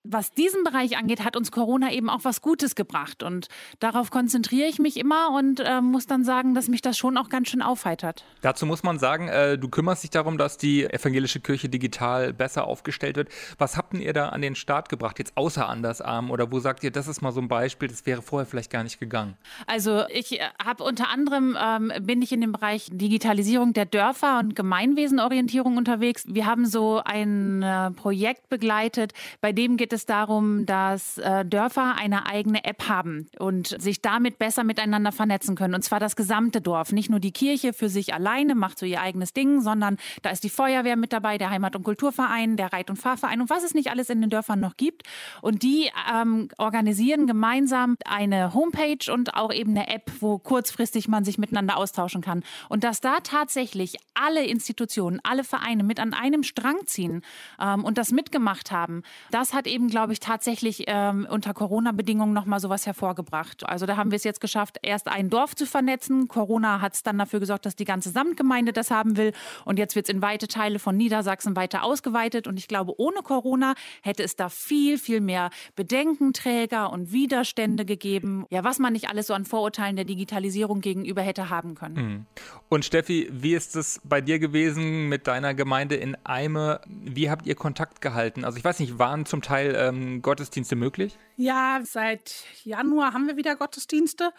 was 0.09 0.33
diesen 0.33 0.65
Bereich 0.65 0.97
angeht, 0.97 1.25
hat 1.25 1.37
uns 1.37 1.51
Corona 1.51 1.93
eben 1.93 2.09
auch 2.09 2.21
was 2.23 2.43
Gutes 2.43 2.75
gebracht. 2.75 3.23
Und 3.23 3.49
darauf 3.81 4.11
konzentriere 4.11 4.69
ich 4.69 4.79
mich 4.79 4.97
immer 4.97 5.31
und 5.37 5.61
äh, 5.61 5.81
muss 5.81 6.07
dann 6.07 6.25
sagen, 6.25 6.55
dass 6.55 6.69
mich 6.69 6.83
das 6.83 6.97
schon 6.97 7.17
auch 7.17 7.29
ganz 7.29 7.49
schön 7.49 7.63
aufheitert. 7.63 8.25
Dazu 8.41 8.67
muss 8.67 8.83
man 8.83 8.99
sagen, 8.99 9.29
äh, 9.29 9.59
du 9.59 9.69
kümmerst 9.69 10.03
dich 10.03 10.11
darum, 10.11 10.39
dass 10.39 10.59
die 10.59 10.85
evangelische 10.85 11.41
Kirche 11.41 11.69
digital 11.69 12.33
besser 12.33 12.67
aufgestellt 12.67 13.17
wird. 13.17 13.29
Was 13.59 13.77
habt 13.77 13.95
ihr 13.95 14.13
da 14.13 14.31
an 14.31 14.43
den 14.43 14.55
Start 14.55 14.89
gebracht, 14.89 15.19
jetzt 15.19 15.37
außer 15.37 15.69
Andersarm? 15.69 16.31
Oder 16.31 16.51
wo 16.51 16.59
sagt 16.59 16.85
ihr, 16.85 16.91
das 16.91 17.09
ist 17.09 17.23
mal 17.23 17.33
so 17.33 17.41
ein 17.41 17.49
Beispiel, 17.49 17.89
das 17.89 18.05
wäre 18.07 18.23
vorher 18.23 18.47
vielleicht 18.47 18.71
gar 18.71 18.83
nicht 18.83 18.99
gegangen? 18.99 19.37
Also 19.67 20.05
ich 20.09 20.41
äh, 20.41 20.45
habe 20.65 20.85
unter 20.85 21.09
anderem, 21.09 21.57
ähm, 21.61 21.93
bin 22.01 22.23
ich 22.23 22.33
in 22.33 22.41
dem 22.41 22.53
Bereich 22.53 22.89
Digitalisierung 22.93 23.73
der 23.73 23.87
Dörfer 23.87 24.39
und 24.39 24.55
Gemeinwesenorientierung 24.55 25.77
unterwegs. 25.77 26.25
Wir 26.27 26.47
haben 26.47 26.67
so 26.67 27.01
ein 27.05 27.63
äh, 27.63 27.91
Projekt 27.93 28.49
begleitet, 28.49 29.13
bei 29.41 29.53
dem 29.53 29.77
geht 29.77 29.93
es 29.93 29.96
es 29.97 30.07
darum, 30.07 30.67
dass 30.67 31.19
äh, 31.19 31.45
Dörfer 31.45 31.97
eine 31.99 32.27
eigene 32.27 32.65
App 32.65 32.89
haben 32.89 33.29
und 33.39 33.69
sich 33.81 34.01
damit 34.03 34.39
besser 34.39 34.63
miteinander 34.63 35.11
vernetzen 35.11 35.57
können. 35.57 35.75
Und 35.75 35.83
zwar 35.83 35.99
das 35.99 36.15
gesamte 36.15 36.61
Dorf. 36.61 36.93
Nicht 36.93 37.11
nur 37.11 37.19
die 37.19 37.33
Kirche 37.33 37.73
für 37.73 37.89
sich 37.89 38.15
alleine 38.15 38.55
macht 38.55 38.79
so 38.79 38.87
ihr 38.87 39.01
eigenes 39.01 39.33
Ding, 39.33 39.61
sondern 39.61 39.97
da 40.23 40.31
ist 40.31 40.45
die 40.45 40.51
Feuerwehr 40.51 40.97
mit 40.97 41.13
dabei, 41.13 41.39
der 41.39 41.51
Heimat- 41.51 41.75
und 41.75 41.83
Kulturverein, 41.83 42.57
der 42.57 42.73
Reit- 42.73 42.91
und 42.91 42.97
Fahrverein 42.97 43.41
und 43.41 43.51
was 43.51 43.65
es 43.65 43.75
nicht 43.75 43.91
alles 43.91 44.11
in 44.11 44.21
den 44.21 44.31
Dörfern 44.31 44.61
noch 44.61 44.77
gibt. 44.77 45.03
Und 45.43 45.63
die 45.63 45.91
ähm, 46.13 46.49
organisieren 46.59 47.27
gemeinsam 47.27 47.97
eine 48.05 48.55
Homepage 48.55 49.13
und 49.13 49.35
auch 49.35 49.53
eben 49.53 49.71
eine 49.71 49.89
App, 49.89 50.13
wo 50.21 50.39
kurzfristig 50.39 51.09
man 51.09 51.25
sich 51.25 51.39
miteinander 51.39 51.77
austauschen 51.77 52.21
kann. 52.21 52.45
Und 52.69 52.85
dass 52.85 53.01
da 53.01 53.21
tatsächlich 53.23 53.97
alle 54.15 54.45
Institutionen, 54.45 55.21
alle 55.23 55.45
Vereine 55.45 55.83
mit 55.83 56.01
an 56.01 56.15
einem 56.15 56.43
Strang 56.43 56.87
ziehen 56.87 57.23
ähm, 57.61 57.85
und 57.85 57.99
das 57.99 58.13
mitgemacht 58.13 58.71
haben, 58.71 59.03
das 59.31 59.55
hat 59.55 59.67
eben 59.67 59.86
deswegen, 59.87 59.91
glaube 59.91 60.13
ich, 60.13 60.21
tatsächlich 60.21 60.85
ähm, 60.87 61.27
unter 61.31 61.55
Corona-Bedingungen 61.55 62.33
nochmal 62.33 62.61
sowas 62.61 62.87
hervorgebracht. 62.87 63.69
Also 63.69 63.87
da 63.87 63.97
haben 63.97 64.11
wir 64.11 64.17
es 64.17 64.25
jetzt 64.25 64.41
geschafft, 64.41 64.79
erst 64.83 65.09
ein 65.09 65.31
Dorf 65.31 65.55
zu 65.55 65.67
vernetzen. 65.67 66.29
Corona 66.29 66.81
hat 66.81 66.95
es 66.95 67.03
dann 67.03 67.19
dafür 67.19 67.41
gesorgt, 67.41 67.67
dass 67.67 67.77
die 67.77 67.85
ganze 67.85 68.11
Samtgemeinde 68.11 68.73
das 68.73 68.91
haben 68.91 69.17
will. 69.17 69.33
Und 69.65 69.79
jetzt 69.79 69.95
wird 69.95 70.09
es 70.09 70.15
in 70.15 70.23
weite 70.23 70.49
Teile 70.49 70.79
von 70.79 70.97
Niedersachsen 70.97 71.57
weiter 71.57 71.83
ausgeweitet. 71.83 72.47
Und 72.47 72.59
ich 72.59 72.69
glaube, 72.69 72.95
ohne 72.99 73.23
Corona 73.23 73.75
hätte 74.03 74.23
es 74.23 74.37
da 74.37 74.49
viel, 74.49 74.99
viel 74.99 75.21
mehr 75.21 75.51
Bedenkenträger 75.77 76.93
und 76.93 77.13
Widerstände 77.13 77.85
gegeben. 77.85 78.47
Ja, 78.51 78.65
was 78.65 78.79
man 78.79 78.93
nicht 78.93 79.09
alles 79.09 79.29
so 79.29 79.35
an 79.35 79.45
Vorurteilen 79.45 79.97
der 79.97 80.05
Digitalisierung 80.05 80.81
gegenüber 80.81 81.23
hätte 81.23 81.51
haben 81.51 81.75
können. 81.75 81.95
Mhm. 81.95 82.27
Und 82.69 82.85
Steffi, 82.85 83.29
wie 83.33 83.55
ist 83.55 83.77
es 83.77 84.01
bei 84.05 84.21
dir 84.21 84.39
gewesen 84.39 85.09
mit 85.09 85.27
deiner 85.27 85.55
Gemeinde 85.55 85.95
in 85.95 86.17
Eime? 86.25 86.81
Wie 86.87 87.31
habt 87.31 87.47
ihr 87.47 87.55
Kontakt 87.55 88.01
gehalten? 88.01 88.45
Also 88.45 88.59
ich 88.59 88.65
weiß 88.65 88.81
nicht, 88.81 88.99
waren 88.99 89.27
zum 89.27 89.43
Teil 89.43 89.76
ähm, 89.77 90.23
Gottesdienste 90.23 90.77
möglich? 90.77 91.17
Ja, 91.39 91.81
seit 91.85 92.35
Januar 92.65 93.13
haben 93.13 93.27
wir 93.27 93.37
wieder 93.37 93.57
Gottesdienste. 93.57 94.31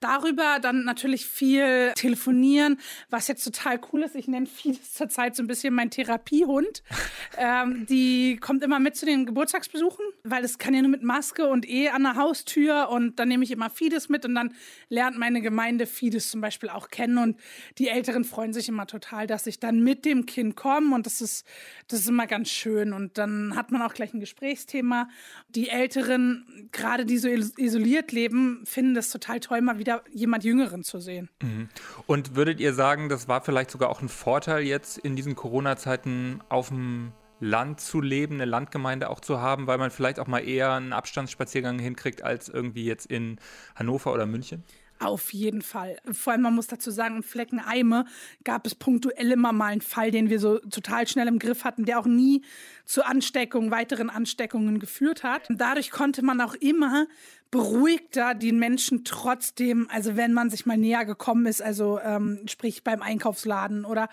Darüber 0.00 0.58
dann 0.60 0.84
natürlich 0.84 1.26
viel 1.26 1.92
telefonieren, 1.94 2.78
was 3.10 3.28
jetzt 3.28 3.44
total 3.44 3.78
cool 3.92 4.02
ist. 4.02 4.14
Ich 4.14 4.28
nenne 4.28 4.46
vieles 4.46 4.94
zurzeit 4.94 5.36
so 5.36 5.42
ein 5.42 5.46
bisschen 5.46 5.74
mein 5.74 5.90
Therapiehund. 5.90 6.82
ähm, 7.36 7.84
die 7.86 8.38
kommt 8.38 8.62
immer 8.62 8.78
mit 8.78 8.96
zu 8.96 9.04
den 9.04 9.26
Geburtstagsbesuchen, 9.26 10.04
weil 10.24 10.44
es 10.44 10.56
kann 10.58 10.72
ja 10.72 10.80
nur 10.80 10.90
mit 10.90 11.02
Maske 11.02 11.46
und 11.46 11.68
eh 11.68 11.90
an 11.90 12.04
der 12.04 12.16
Haustür 12.16 12.88
und 12.88 13.18
dann 13.18 13.28
nehme 13.28 13.44
ich 13.44 13.50
immer 13.50 13.68
Fides 13.68 14.08
mit 14.08 14.24
und 14.24 14.34
dann 14.34 14.54
lernt 14.88 15.18
meine 15.18 15.42
Gemeinde 15.42 15.86
Fides 15.86 16.30
zum 16.30 16.40
Beispiel 16.40 16.70
auch 16.70 16.88
kennen 16.88 17.18
und 17.18 17.38
die 17.76 17.88
Älteren 17.88 18.24
freuen 18.24 18.54
sich 18.54 18.68
immer 18.68 18.86
total, 18.86 19.26
dass 19.26 19.46
ich 19.46 19.60
dann 19.60 19.82
mit 19.82 20.04
dem 20.04 20.24
Kind 20.24 20.56
komme 20.56 20.94
und 20.94 21.04
das 21.04 21.20
ist, 21.20 21.46
das 21.88 22.00
ist 22.00 22.08
immer 22.08 22.26
ganz 22.26 22.48
schön 22.48 22.94
und 22.94 23.18
dann 23.18 23.54
hat 23.54 23.70
man 23.70 23.82
auch 23.82 23.92
gleich 23.92 24.14
ein 24.14 24.20
Gesprächsthema. 24.68 25.08
Die 25.48 25.70
Älteren, 25.70 26.68
gerade 26.72 27.04
die 27.04 27.18
so 27.18 27.28
isoliert 27.28 28.12
leben, 28.12 28.62
finden 28.64 28.94
das 28.94 29.10
total 29.10 29.40
toll, 29.40 29.60
mal 29.60 29.78
wieder 29.78 30.02
jemand 30.12 30.44
Jüngeren 30.44 30.84
zu 30.84 31.00
sehen. 31.00 31.28
Mhm. 31.42 31.68
Und 32.06 32.36
würdet 32.36 32.60
ihr 32.60 32.74
sagen, 32.74 33.08
das 33.08 33.28
war 33.28 33.40
vielleicht 33.40 33.70
sogar 33.70 33.88
auch 33.88 34.02
ein 34.02 34.08
Vorteil 34.08 34.62
jetzt 34.62 34.98
in 34.98 35.16
diesen 35.16 35.34
Corona-Zeiten 35.34 36.40
auf 36.48 36.68
dem 36.68 37.12
Land 37.40 37.80
zu 37.80 38.00
leben, 38.00 38.34
eine 38.34 38.46
Landgemeinde 38.46 39.08
auch 39.10 39.20
zu 39.20 39.40
haben, 39.40 39.68
weil 39.68 39.78
man 39.78 39.90
vielleicht 39.90 40.18
auch 40.18 40.26
mal 40.26 40.40
eher 40.40 40.72
einen 40.72 40.92
Abstandsspaziergang 40.92 41.78
hinkriegt 41.78 42.22
als 42.22 42.48
irgendwie 42.48 42.84
jetzt 42.84 43.06
in 43.06 43.38
Hannover 43.76 44.12
oder 44.12 44.26
München? 44.26 44.64
Auf 45.00 45.32
jeden 45.32 45.62
Fall. 45.62 45.96
Vor 46.10 46.32
allem, 46.32 46.42
man 46.42 46.54
muss 46.54 46.66
dazu 46.66 46.90
sagen, 46.90 47.16
in 47.16 47.22
Fleckeneime 47.22 48.04
gab 48.42 48.66
es 48.66 48.74
punktuell 48.74 49.30
immer 49.30 49.52
mal 49.52 49.66
einen 49.66 49.80
Fall, 49.80 50.10
den 50.10 50.28
wir 50.28 50.40
so 50.40 50.58
total 50.58 51.06
schnell 51.06 51.28
im 51.28 51.38
Griff 51.38 51.64
hatten, 51.64 51.84
der 51.84 52.00
auch 52.00 52.06
nie 52.06 52.42
zu 52.84 53.04
Ansteckungen, 53.04 53.70
weiteren 53.70 54.10
Ansteckungen 54.10 54.80
geführt 54.80 55.22
hat. 55.22 55.50
Und 55.50 55.60
dadurch 55.60 55.90
konnte 55.90 56.22
man 56.22 56.40
auch 56.40 56.54
immer 56.54 57.06
beruhigter 57.50 58.34
den 58.34 58.58
Menschen 58.58 59.04
trotzdem, 59.04 59.88
also 59.90 60.16
wenn 60.16 60.34
man 60.34 60.50
sich 60.50 60.66
mal 60.66 60.76
näher 60.76 61.06
gekommen 61.06 61.46
ist, 61.46 61.62
also 61.62 61.98
ähm, 62.00 62.40
sprich 62.46 62.84
beim 62.84 63.00
Einkaufsladen 63.00 63.86
oder 63.86 64.08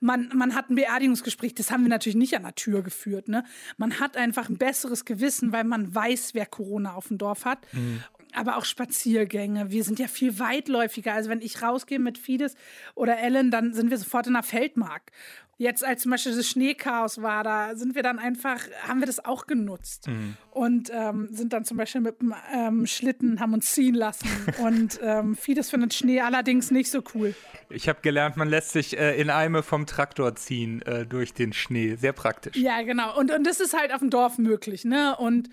man, 0.00 0.30
man 0.34 0.54
hat 0.54 0.68
ein 0.68 0.74
Beerdigungsgespräch, 0.74 1.54
das 1.54 1.70
haben 1.70 1.84
wir 1.84 1.88
natürlich 1.88 2.16
nicht 2.16 2.36
an 2.36 2.42
der 2.42 2.54
Tür 2.54 2.82
geführt. 2.82 3.28
Ne? 3.28 3.44
Man 3.78 4.00
hat 4.00 4.18
einfach 4.18 4.50
ein 4.50 4.58
besseres 4.58 5.06
Gewissen, 5.06 5.50
weil 5.52 5.64
man 5.64 5.94
weiß, 5.94 6.34
wer 6.34 6.44
Corona 6.44 6.94
auf 6.94 7.08
dem 7.08 7.16
Dorf 7.16 7.46
hat. 7.46 7.60
Mhm 7.72 8.02
aber 8.36 8.56
auch 8.56 8.64
Spaziergänge. 8.64 9.70
Wir 9.70 9.84
sind 9.84 9.98
ja 9.98 10.08
viel 10.08 10.38
weitläufiger. 10.38 11.12
Also 11.12 11.30
wenn 11.30 11.40
ich 11.40 11.62
rausgehe 11.62 11.98
mit 11.98 12.18
Fides 12.18 12.54
oder 12.94 13.18
Ellen, 13.18 13.50
dann 13.50 13.72
sind 13.72 13.90
wir 13.90 13.98
sofort 13.98 14.26
in 14.26 14.34
der 14.34 14.42
Feldmark. 14.42 15.10
Jetzt, 15.56 15.84
als 15.84 16.02
zum 16.02 16.10
Beispiel 16.10 16.34
das 16.34 16.48
Schneechaos 16.48 17.22
war, 17.22 17.44
da 17.44 17.76
sind 17.76 17.94
wir 17.94 18.02
dann 18.02 18.18
einfach, 18.18 18.58
haben 18.88 18.98
wir 18.98 19.06
das 19.06 19.24
auch 19.24 19.46
genutzt 19.46 20.08
mhm. 20.08 20.36
und 20.50 20.90
ähm, 20.92 21.28
sind 21.30 21.52
dann 21.52 21.64
zum 21.64 21.76
Beispiel 21.76 22.00
mit 22.00 22.20
dem 22.20 22.34
ähm, 22.52 22.86
Schlitten, 22.86 23.38
haben 23.38 23.54
uns 23.54 23.70
ziehen 23.72 23.94
lassen. 23.94 24.28
und 24.58 24.98
ähm, 25.00 25.36
Fides 25.36 25.70
findet 25.70 25.94
Schnee 25.94 26.20
allerdings 26.20 26.72
nicht 26.72 26.90
so 26.90 27.02
cool. 27.14 27.36
Ich 27.70 27.88
habe 27.88 28.00
gelernt, 28.02 28.36
man 28.36 28.48
lässt 28.48 28.72
sich 28.72 28.98
äh, 28.98 29.20
in 29.20 29.30
Eime 29.30 29.62
vom 29.62 29.86
Traktor 29.86 30.34
ziehen 30.34 30.82
äh, 30.82 31.06
durch 31.06 31.34
den 31.34 31.52
Schnee. 31.52 31.94
Sehr 31.94 32.12
praktisch. 32.12 32.56
Ja, 32.56 32.82
genau. 32.82 33.16
Und, 33.16 33.30
und 33.30 33.44
das 33.46 33.60
ist 33.60 33.78
halt 33.78 33.94
auf 33.94 34.00
dem 34.00 34.10
Dorf 34.10 34.38
möglich, 34.38 34.84
ne? 34.84 35.16
Und 35.16 35.50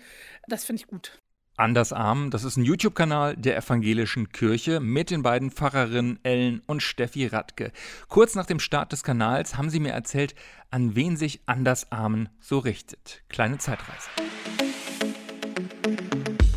das 0.48 0.64
finde 0.64 0.82
ich 0.82 0.88
gut. 0.88 1.21
Andersarm, 1.62 2.30
das 2.30 2.42
ist 2.42 2.56
ein 2.56 2.64
YouTube-Kanal 2.64 3.36
der 3.36 3.56
evangelischen 3.56 4.32
Kirche 4.32 4.80
mit 4.80 5.10
den 5.10 5.22
beiden 5.22 5.52
Pfarrerinnen 5.52 6.18
Ellen 6.24 6.60
und 6.66 6.82
Steffi 6.82 7.28
Radke. 7.28 7.70
Kurz 8.08 8.34
nach 8.34 8.46
dem 8.46 8.58
Start 8.58 8.90
des 8.90 9.04
Kanals 9.04 9.56
haben 9.56 9.70
sie 9.70 9.78
mir 9.78 9.92
erzählt, 9.92 10.34
an 10.72 10.96
wen 10.96 11.16
sich 11.16 11.40
Andersarmen 11.46 12.28
so 12.40 12.58
richtet. 12.58 13.22
Kleine 13.28 13.58
Zeitreise. 13.58 14.08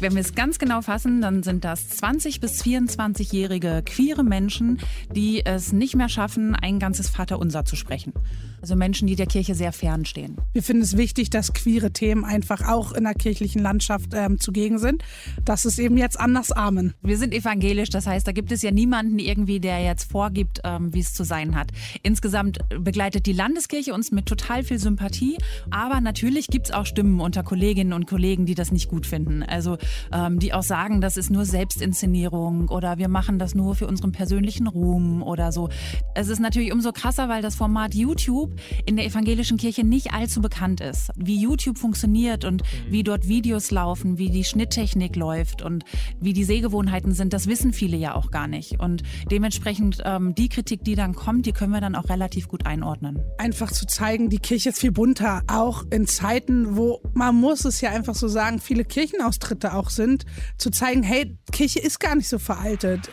Wenn 0.06 0.14
wir 0.14 0.22
es 0.22 0.36
ganz 0.36 0.60
genau 0.60 0.84
fassen, 0.84 1.20
dann 1.20 1.42
sind 1.42 1.66
das 1.66 1.90
20 1.90 2.40
bis 2.40 2.62
24-jährige 2.62 3.82
queere 3.84 4.24
Menschen, 4.24 4.80
die 5.16 5.44
es 5.44 5.74
nicht 5.74 5.96
mehr 5.96 6.10
schaffen, 6.10 6.54
ein 6.54 6.78
ganzes 6.78 7.10
Vaterunser 7.10 7.66
zu 7.66 7.76
sprechen. 7.76 8.14
Also 8.62 8.76
Menschen, 8.76 9.08
die 9.08 9.16
der 9.16 9.28
Kirche 9.28 9.54
sehr 9.54 9.72
fern 9.72 10.06
stehen. 10.06 10.38
Wir 10.54 10.64
finden 10.64 10.82
es 10.82 10.98
wichtig, 10.98 11.30
dass 11.30 11.54
queere 11.54 11.92
Themen 11.92 12.26
einfach 12.26 12.68
auch 12.68 12.94
in 12.94 13.04
der 13.04 13.14
kirchlichen 13.14 13.62
Landschaft 13.62 14.12
ähm, 14.14 14.40
zugegen 14.40 14.80
sind. 14.80 15.04
Das 15.44 15.66
ist 15.66 15.78
eben 15.78 15.98
jetzt 15.98 16.20
anders 16.20 16.52
Amen. 16.52 16.94
Wir 17.04 17.18
sind 17.18 17.34
evangelisch, 17.34 17.90
das 17.90 18.08
heißt, 18.08 18.28
da 18.28 18.32
gibt 18.32 18.52
es 18.52 18.62
ja 18.64 18.72
niemanden 18.72 19.20
irgendwie, 19.20 19.60
der 19.60 19.84
jetzt 19.84 20.12
vorgibt, 20.12 20.62
ähm, 20.64 20.94
wie 20.94 21.00
es 21.00 21.14
zu 21.14 21.24
sein 21.24 21.56
hat. 21.56 21.68
Insgesamt 22.02 22.58
begleitet 22.80 23.28
die 23.28 23.34
Landeskirche 23.34 23.94
uns 23.94 24.12
mit 24.12 24.26
total 24.26 24.64
viel 24.64 24.80
Sympathie, 24.80 25.38
aber 25.70 26.02
natürlich 26.02 26.48
gibt 26.48 26.68
es 26.68 26.74
auch 26.74 26.86
Stimmen 26.88 27.20
unter 27.22 27.44
Kolleginnen 27.44 27.94
und 27.94 28.08
Kollegen, 28.08 28.46
die 28.46 28.56
das 28.56 28.72
nicht 28.72 28.90
gut 28.90 29.06
finden. 29.06 29.44
Also 29.44 29.78
ähm, 30.14 30.40
die 30.40 30.54
auch 30.54 30.64
sagen, 30.64 31.02
das 31.02 31.18
ist 31.18 31.30
nur 31.30 31.46
Selbstinszenierung 31.46 32.70
oder 32.70 32.98
wir 32.98 33.10
machen 33.10 33.40
das 33.40 33.56
nur 33.56 33.76
für 33.76 33.88
unseren 33.88 34.12
persönlichen 34.12 34.68
Ruhm 34.68 35.24
oder 35.24 35.52
so. 35.52 35.70
Es 36.14 36.30
ist 36.30 36.40
natürlich 36.40 36.72
umso 36.72 36.92
krasser, 36.92 37.30
weil 37.30 37.42
das 37.42 37.56
Format 37.56 37.94
YouTube 37.94 38.52
in 38.86 38.96
der 38.96 39.06
evangelischen 39.06 39.58
Kirche 39.58 39.84
nicht 39.84 40.14
allzu 40.14 40.42
bekannt 40.42 40.82
ist. 40.82 41.12
Wie 41.16 41.40
YouTube 41.40 41.78
funktioniert 41.78 42.46
und 42.46 42.64
wie 42.90 43.04
dort 43.04 43.28
Videos 43.28 43.72
laufen, 43.72 44.18
wie 44.18 44.30
die 44.30 44.44
Schnitttechnik 44.44 45.16
läuft 45.16 45.62
und 45.62 45.84
wie 46.20 46.34
die 46.34 46.44
Sehgewohnheiten 46.44 47.14
sind, 47.14 47.34
das 47.34 47.48
wissen 47.48 47.74
viele 47.74 47.98
ja 47.98 48.16
auch 48.16 48.32
gar 48.32 48.48
nicht. 48.48 48.80
Und 48.80 49.04
dementsprechend 49.32 50.02
ähm, 50.06 50.36
die 50.36 50.50
Kritik, 50.50 50.84
die 50.84 50.96
dann 50.96 51.16
kommt, 51.16 51.46
die 51.46 51.52
können 51.52 51.72
wir 51.72 51.82
dann 51.82 51.96
auch 51.96 52.10
relativ 52.10 52.48
gut 52.48 52.66
einordnen. 52.66 53.20
Einfach 53.38 53.72
zu 53.72 53.86
zeigen, 53.86 54.30
die 54.30 54.40
Kirche 54.40 54.70
ist 54.70 54.80
viel 54.80 54.92
bunter, 54.92 55.42
auch 55.48 55.84
in 55.92 56.08
Zeiten, 56.08 56.76
wo 56.76 57.02
man 57.14 57.36
muss 57.36 57.66
es 57.66 57.82
ja 57.82 57.92
einfach 57.92 58.16
so 58.16 58.28
sagen, 58.28 58.60
viele 58.60 58.86
Kirchenaustritte 58.86 59.74
auch 59.74 59.85
sind, 59.90 60.26
zu 60.58 60.70
zeigen, 60.70 61.04
hey, 61.04 61.38
Kirche 61.52 61.80
ist 61.80 62.00
gar 62.00 62.16
nicht 62.16 62.28
so 62.28 62.40
veraltet. 62.40 63.10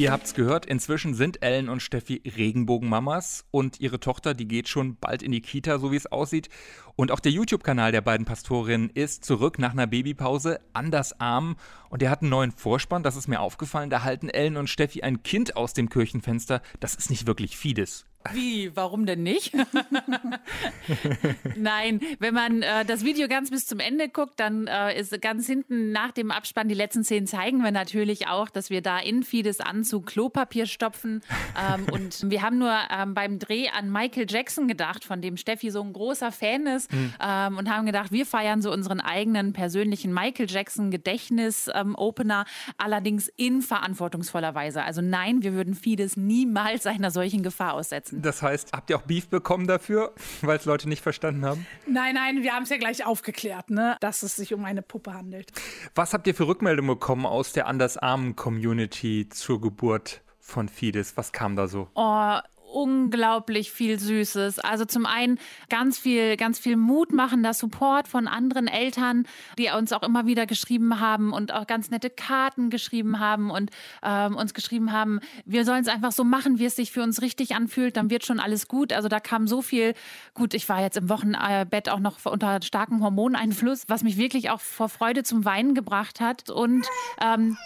Ihr 0.00 0.12
habt's 0.12 0.32
gehört, 0.32 0.64
inzwischen 0.64 1.12
sind 1.12 1.42
Ellen 1.42 1.68
und 1.68 1.82
Steffi 1.82 2.22
Regenbogenmamas 2.24 3.44
und 3.50 3.80
ihre 3.80 4.00
Tochter, 4.00 4.32
die 4.32 4.48
geht 4.48 4.66
schon 4.66 4.96
bald 4.96 5.22
in 5.22 5.30
die 5.30 5.42
Kita, 5.42 5.78
so 5.78 5.92
wie 5.92 5.96
es 5.96 6.10
aussieht. 6.10 6.48
Und 6.96 7.10
auch 7.10 7.20
der 7.20 7.32
YouTube-Kanal 7.32 7.92
der 7.92 8.00
beiden 8.00 8.24
Pastorinnen 8.24 8.88
ist 8.88 9.26
zurück 9.26 9.58
nach 9.58 9.72
einer 9.72 9.86
Babypause 9.86 10.60
andersarm 10.72 11.56
und 11.90 12.02
er 12.02 12.08
hat 12.08 12.22
einen 12.22 12.30
neuen 12.30 12.50
Vorspann, 12.50 13.02
das 13.02 13.16
ist 13.16 13.28
mir 13.28 13.40
aufgefallen. 13.40 13.90
Da 13.90 14.02
halten 14.02 14.30
Ellen 14.30 14.56
und 14.56 14.70
Steffi 14.70 15.02
ein 15.02 15.22
Kind 15.22 15.56
aus 15.56 15.74
dem 15.74 15.90
Kirchenfenster. 15.90 16.62
Das 16.80 16.94
ist 16.94 17.10
nicht 17.10 17.26
wirklich 17.26 17.58
Fides. 17.58 18.06
Wie, 18.32 18.76
warum 18.76 19.06
denn 19.06 19.22
nicht? 19.22 19.54
Nein, 21.56 22.00
wenn 22.18 22.34
man 22.34 22.60
äh, 22.60 22.84
das 22.84 23.02
Video 23.02 23.28
ganz 23.28 23.50
bis 23.50 23.66
zum 23.66 23.80
Ende 23.80 24.10
guckt, 24.10 24.34
dann 24.36 24.66
äh, 24.66 25.00
ist 25.00 25.18
ganz 25.22 25.46
hinten 25.46 25.90
nach 25.90 26.12
dem 26.12 26.30
Abspann 26.30 26.68
die 26.68 26.74
letzten 26.74 27.02
Szenen 27.02 27.26
zeigen 27.26 27.64
wir 27.64 27.70
natürlich 27.70 28.28
auch, 28.28 28.50
dass 28.50 28.68
wir 28.68 28.82
da 28.82 28.98
in 28.98 29.22
Fides 29.22 29.60
Anzug 29.60 30.04
Klopapier 30.04 30.66
stopfen. 30.66 31.22
Ähm, 31.58 31.86
und 31.92 32.30
wir 32.30 32.42
haben 32.42 32.58
nur 32.58 32.76
ähm, 32.90 33.14
beim 33.14 33.38
Dreh 33.38 33.70
an 33.70 33.90
Michael 33.90 34.26
Jackson 34.28 34.68
gedacht, 34.68 35.02
von 35.02 35.22
dem 35.22 35.38
Steffi 35.38 35.70
so 35.70 35.82
ein 35.82 35.94
großer 35.94 36.30
Fan 36.30 36.66
ist, 36.66 36.92
mhm. 36.92 37.14
ähm, 37.26 37.56
und 37.56 37.70
haben 37.70 37.86
gedacht, 37.86 38.12
wir 38.12 38.26
feiern 38.26 38.60
so 38.60 38.70
unseren 38.70 39.00
eigenen 39.00 39.54
persönlichen 39.54 40.12
Michael 40.12 40.48
Jackson 40.48 40.90
Gedächtnis-Opener, 40.90 42.44
ähm, 42.46 42.74
allerdings 42.76 43.32
in 43.36 43.62
verantwortungsvoller 43.62 44.54
Weise. 44.54 44.82
Also 44.82 45.00
nein, 45.00 45.42
wir 45.42 45.54
würden 45.54 45.74
Fides 45.74 46.18
niemals 46.18 46.86
einer 46.86 47.10
solchen 47.10 47.42
Gefahr 47.42 47.72
aussetzen 47.72 48.09
setzen. 48.10 48.22
Das 48.22 48.42
heißt, 48.42 48.72
habt 48.72 48.90
ihr 48.90 48.96
auch 48.96 49.02
Beef 49.02 49.28
bekommen 49.28 49.66
dafür, 49.66 50.12
weil 50.42 50.56
es 50.56 50.64
Leute 50.64 50.88
nicht 50.88 51.02
verstanden 51.02 51.44
haben? 51.44 51.66
Nein, 51.86 52.14
nein, 52.14 52.42
wir 52.42 52.52
haben 52.52 52.64
es 52.64 52.70
ja 52.70 52.76
gleich 52.76 53.04
aufgeklärt, 53.04 53.70
ne? 53.70 53.96
dass 54.00 54.22
es 54.22 54.36
sich 54.36 54.52
um 54.54 54.64
eine 54.64 54.82
Puppe 54.82 55.14
handelt. 55.14 55.52
Was 55.94 56.12
habt 56.12 56.26
ihr 56.26 56.34
für 56.34 56.46
Rückmeldungen 56.46 56.94
bekommen 56.94 57.26
aus 57.26 57.52
der 57.52 57.66
andersarmen 57.66 58.36
Community 58.36 59.28
zur 59.30 59.60
Geburt 59.60 60.22
von 60.40 60.68
Fides? 60.68 61.16
Was 61.16 61.32
kam 61.32 61.56
da 61.56 61.68
so? 61.68 61.88
Oh, 61.94 62.38
unglaublich 62.72 63.72
viel 63.72 63.98
Süßes. 63.98 64.58
Also 64.58 64.84
zum 64.84 65.06
einen 65.06 65.38
ganz 65.68 65.98
viel, 65.98 66.36
ganz 66.36 66.58
viel 66.58 66.76
mutmachender 66.76 67.54
Support 67.54 68.08
von 68.08 68.28
anderen 68.28 68.66
Eltern, 68.66 69.26
die 69.58 69.70
uns 69.70 69.92
auch 69.92 70.02
immer 70.02 70.26
wieder 70.26 70.46
geschrieben 70.46 71.00
haben 71.00 71.32
und 71.32 71.52
auch 71.52 71.66
ganz 71.66 71.90
nette 71.90 72.10
Karten 72.10 72.70
geschrieben 72.70 73.18
haben 73.18 73.50
und 73.50 73.70
ähm, 74.02 74.36
uns 74.36 74.54
geschrieben 74.54 74.92
haben, 74.92 75.20
wir 75.44 75.64
sollen 75.64 75.82
es 75.82 75.88
einfach 75.88 76.12
so 76.12 76.24
machen, 76.24 76.58
wie 76.58 76.64
es 76.64 76.76
sich 76.76 76.92
für 76.92 77.02
uns 77.02 77.22
richtig 77.22 77.54
anfühlt, 77.54 77.96
dann 77.96 78.10
wird 78.10 78.24
schon 78.24 78.40
alles 78.40 78.68
gut. 78.68 78.92
Also 78.92 79.08
da 79.08 79.20
kam 79.20 79.46
so 79.46 79.62
viel. 79.62 79.94
Gut, 80.34 80.54
ich 80.54 80.68
war 80.68 80.80
jetzt 80.80 80.96
im 80.96 81.08
Wochenbett 81.08 81.88
auch 81.88 82.00
noch 82.00 82.24
unter 82.24 82.60
starkem 82.62 83.02
Hormoneinfluss, 83.02 83.84
was 83.88 84.02
mich 84.02 84.16
wirklich 84.16 84.50
auch 84.50 84.60
vor 84.60 84.88
Freude 84.88 85.22
zum 85.22 85.44
Weinen 85.44 85.74
gebracht 85.74 86.20
hat 86.20 86.50
und 86.50 86.86
ähm, 87.20 87.56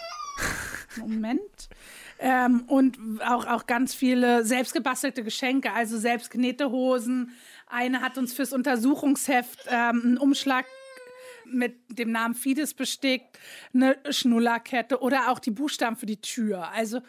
Moment. 0.97 1.39
Ähm, 2.19 2.63
und 2.67 2.97
auch, 3.21 3.45
auch 3.45 3.65
ganz 3.65 3.93
viele 3.93 4.45
selbstgebastelte 4.45 5.23
Geschenke, 5.23 5.73
also 5.73 5.97
selbstgenähte 5.97 6.71
Hosen. 6.71 7.31
Eine 7.67 8.01
hat 8.01 8.17
uns 8.17 8.33
fürs 8.33 8.53
Untersuchungsheft 8.53 9.65
ähm, 9.67 10.01
einen 10.03 10.17
Umschlag 10.17 10.65
mit 11.45 11.75
dem 11.89 12.11
Namen 12.11 12.33
Fides 12.33 12.73
bestickt, 12.73 13.37
eine 13.73 13.97
Schnullerkette 14.09 14.99
oder 14.99 15.29
auch 15.29 15.39
die 15.39 15.51
Buchstaben 15.51 15.95
für 15.95 16.05
die 16.05 16.21
Tür. 16.21 16.69
Also 16.71 17.01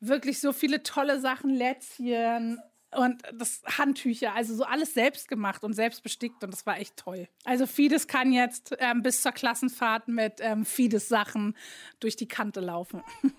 wirklich 0.00 0.40
so 0.40 0.52
viele 0.52 0.82
tolle 0.82 1.20
Sachen, 1.20 1.50
Lätzchen 1.50 2.60
und 2.94 3.22
das 3.32 3.62
Handtücher, 3.78 4.34
also 4.34 4.54
so 4.54 4.64
alles 4.64 4.94
selbst 4.94 5.28
gemacht 5.28 5.64
und 5.64 5.72
selbst 5.72 6.02
bestickt 6.02 6.44
und 6.44 6.52
das 6.52 6.66
war 6.66 6.78
echt 6.78 6.96
toll. 6.96 7.28
Also 7.44 7.66
Fides 7.66 8.06
kann 8.06 8.32
jetzt 8.32 8.76
ähm, 8.78 9.02
bis 9.02 9.22
zur 9.22 9.32
Klassenfahrt 9.32 10.08
mit 10.08 10.34
ähm, 10.40 10.64
Fides 10.64 11.08
Sachen 11.08 11.56
durch 12.00 12.16
die 12.16 12.28
Kante 12.28 12.60
laufen. 12.60 13.02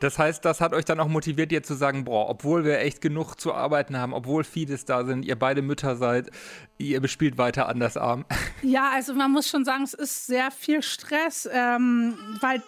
Das 0.00 0.18
heißt, 0.18 0.44
das 0.44 0.60
hat 0.60 0.72
euch 0.72 0.84
dann 0.84 1.00
auch 1.00 1.08
motiviert, 1.08 1.52
ihr 1.52 1.62
zu 1.62 1.74
sagen, 1.74 2.04
boah, 2.04 2.28
obwohl 2.28 2.64
wir 2.64 2.78
echt 2.80 3.00
genug 3.00 3.36
zu 3.36 3.54
arbeiten 3.54 3.96
haben, 3.96 4.12
obwohl 4.12 4.44
Fides 4.44 4.84
da 4.84 5.04
sind, 5.04 5.24
ihr 5.24 5.38
beide 5.38 5.62
Mütter 5.62 5.96
seid, 5.96 6.30
ihr 6.78 7.00
bespielt 7.00 7.38
weiter 7.38 7.68
Andersarm. 7.68 8.24
Ja, 8.62 8.90
also 8.92 9.14
man 9.14 9.30
muss 9.30 9.48
schon 9.48 9.64
sagen, 9.64 9.84
es 9.84 9.94
ist 9.94 10.26
sehr 10.26 10.50
viel 10.50 10.82
Stress, 10.82 11.48
ähm, 11.52 12.18
weil 12.40 12.62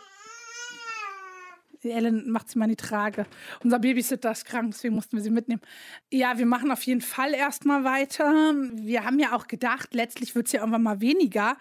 Ellen 1.88 2.30
macht 2.30 2.50
sie 2.50 2.58
mal 2.58 2.66
in 2.66 2.70
die 2.70 2.76
Trage. 2.76 3.24
Unser 3.64 3.78
Babysitter 3.78 4.30
ist 4.30 4.44
krank, 4.44 4.70
deswegen 4.72 4.94
mussten 4.94 5.16
wir 5.16 5.22
sie 5.22 5.30
mitnehmen. 5.30 5.62
Ja, 6.10 6.36
wir 6.36 6.44
machen 6.44 6.70
auf 6.70 6.82
jeden 6.82 7.00
Fall 7.00 7.32
erstmal 7.32 7.84
weiter. 7.84 8.54
Wir 8.74 9.04
haben 9.04 9.18
ja 9.18 9.34
auch 9.34 9.46
gedacht, 9.46 9.94
letztlich 9.94 10.34
wird 10.34 10.46
es 10.46 10.52
ja 10.52 10.60
irgendwann 10.60 10.82
mal 10.82 11.00
weniger. 11.00 11.56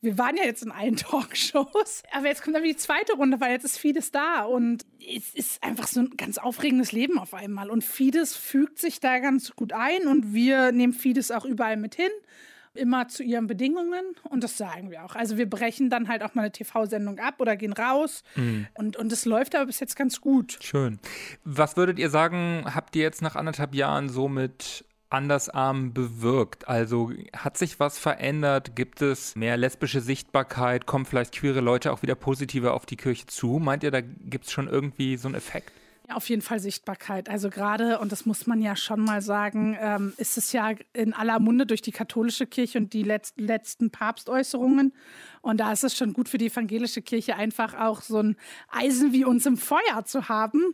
Wir 0.00 0.16
waren 0.18 0.36
ja 0.36 0.44
jetzt 0.44 0.62
in 0.62 0.70
allen 0.70 0.96
Talkshows. 0.96 2.02
Aber 2.12 2.26
jetzt 2.28 2.42
kommt 2.42 2.54
dann 2.54 2.62
die 2.62 2.76
zweite 2.76 3.14
Runde, 3.14 3.40
weil 3.40 3.50
jetzt 3.50 3.64
ist 3.64 3.78
Fides 3.78 4.12
da. 4.12 4.44
Und 4.44 4.84
es 5.00 5.34
ist 5.34 5.62
einfach 5.64 5.88
so 5.88 6.00
ein 6.00 6.10
ganz 6.16 6.38
aufregendes 6.38 6.92
Leben 6.92 7.18
auf 7.18 7.34
einmal. 7.34 7.70
Und 7.70 7.82
Fides 7.82 8.36
fügt 8.36 8.78
sich 8.78 9.00
da 9.00 9.18
ganz 9.18 9.56
gut 9.56 9.72
ein. 9.72 10.06
Und 10.06 10.34
wir 10.34 10.70
nehmen 10.70 10.92
Fides 10.92 11.30
auch 11.32 11.44
überall 11.44 11.76
mit 11.76 11.96
hin 11.96 12.10
immer 12.74 13.08
zu 13.08 13.22
ihren 13.22 13.46
Bedingungen 13.46 14.04
und 14.24 14.44
das 14.44 14.58
sagen 14.58 14.90
wir 14.90 15.04
auch. 15.04 15.14
Also 15.14 15.38
wir 15.38 15.48
brechen 15.48 15.90
dann 15.90 16.08
halt 16.08 16.22
auch 16.22 16.34
mal 16.34 16.42
eine 16.42 16.52
TV-Sendung 16.52 17.18
ab 17.18 17.34
oder 17.38 17.56
gehen 17.56 17.72
raus 17.72 18.22
mhm. 18.36 18.66
und, 18.74 18.96
und 18.96 19.12
es 19.12 19.24
läuft 19.24 19.54
aber 19.54 19.66
bis 19.66 19.80
jetzt 19.80 19.96
ganz 19.96 20.20
gut. 20.20 20.58
Schön. 20.60 20.98
Was 21.44 21.76
würdet 21.76 21.98
ihr 21.98 22.10
sagen, 22.10 22.64
habt 22.66 22.96
ihr 22.96 23.02
jetzt 23.02 23.22
nach 23.22 23.36
anderthalb 23.36 23.74
Jahren 23.74 24.08
so 24.08 24.28
mit 24.28 24.84
Andersarm 25.10 25.94
bewirkt? 25.94 26.68
Also 26.68 27.12
hat 27.36 27.56
sich 27.56 27.78
was 27.80 27.98
verändert? 27.98 28.74
Gibt 28.76 29.02
es 29.02 29.36
mehr 29.36 29.56
lesbische 29.56 30.00
Sichtbarkeit? 30.00 30.86
Kommen 30.86 31.04
vielleicht 31.04 31.32
queere 31.32 31.60
Leute 31.60 31.92
auch 31.92 32.02
wieder 32.02 32.14
positiver 32.14 32.74
auf 32.74 32.86
die 32.86 32.96
Kirche 32.96 33.26
zu? 33.26 33.58
Meint 33.58 33.84
ihr, 33.84 33.90
da 33.90 34.00
gibt 34.00 34.46
es 34.46 34.52
schon 34.52 34.68
irgendwie 34.68 35.16
so 35.16 35.28
einen 35.28 35.36
Effekt? 35.36 35.72
Ja, 36.08 36.16
auf 36.16 36.28
jeden 36.28 36.42
Fall 36.42 36.60
Sichtbarkeit. 36.60 37.30
Also 37.30 37.48
gerade, 37.48 37.98
und 37.98 38.12
das 38.12 38.26
muss 38.26 38.46
man 38.46 38.60
ja 38.60 38.76
schon 38.76 39.00
mal 39.00 39.22
sagen, 39.22 39.76
ähm, 39.80 40.12
ist 40.18 40.36
es 40.36 40.52
ja 40.52 40.72
in 40.92 41.14
aller 41.14 41.38
Munde 41.40 41.64
durch 41.64 41.80
die 41.80 41.92
katholische 41.92 42.46
Kirche 42.46 42.78
und 42.78 42.92
die 42.92 43.02
letz 43.02 43.32
letzten 43.36 43.90
Papstäußerungen. 43.90 44.92
Und 45.44 45.58
da 45.60 45.72
ist 45.72 45.84
es 45.84 45.94
schon 45.94 46.14
gut 46.14 46.30
für 46.30 46.38
die 46.38 46.46
evangelische 46.46 47.02
Kirche 47.02 47.36
einfach 47.36 47.74
auch 47.74 48.00
so 48.00 48.18
ein 48.18 48.36
Eisen 48.70 49.12
wie 49.12 49.26
uns 49.26 49.44
im 49.44 49.58
Feuer 49.58 50.04
zu 50.06 50.30
haben. 50.30 50.72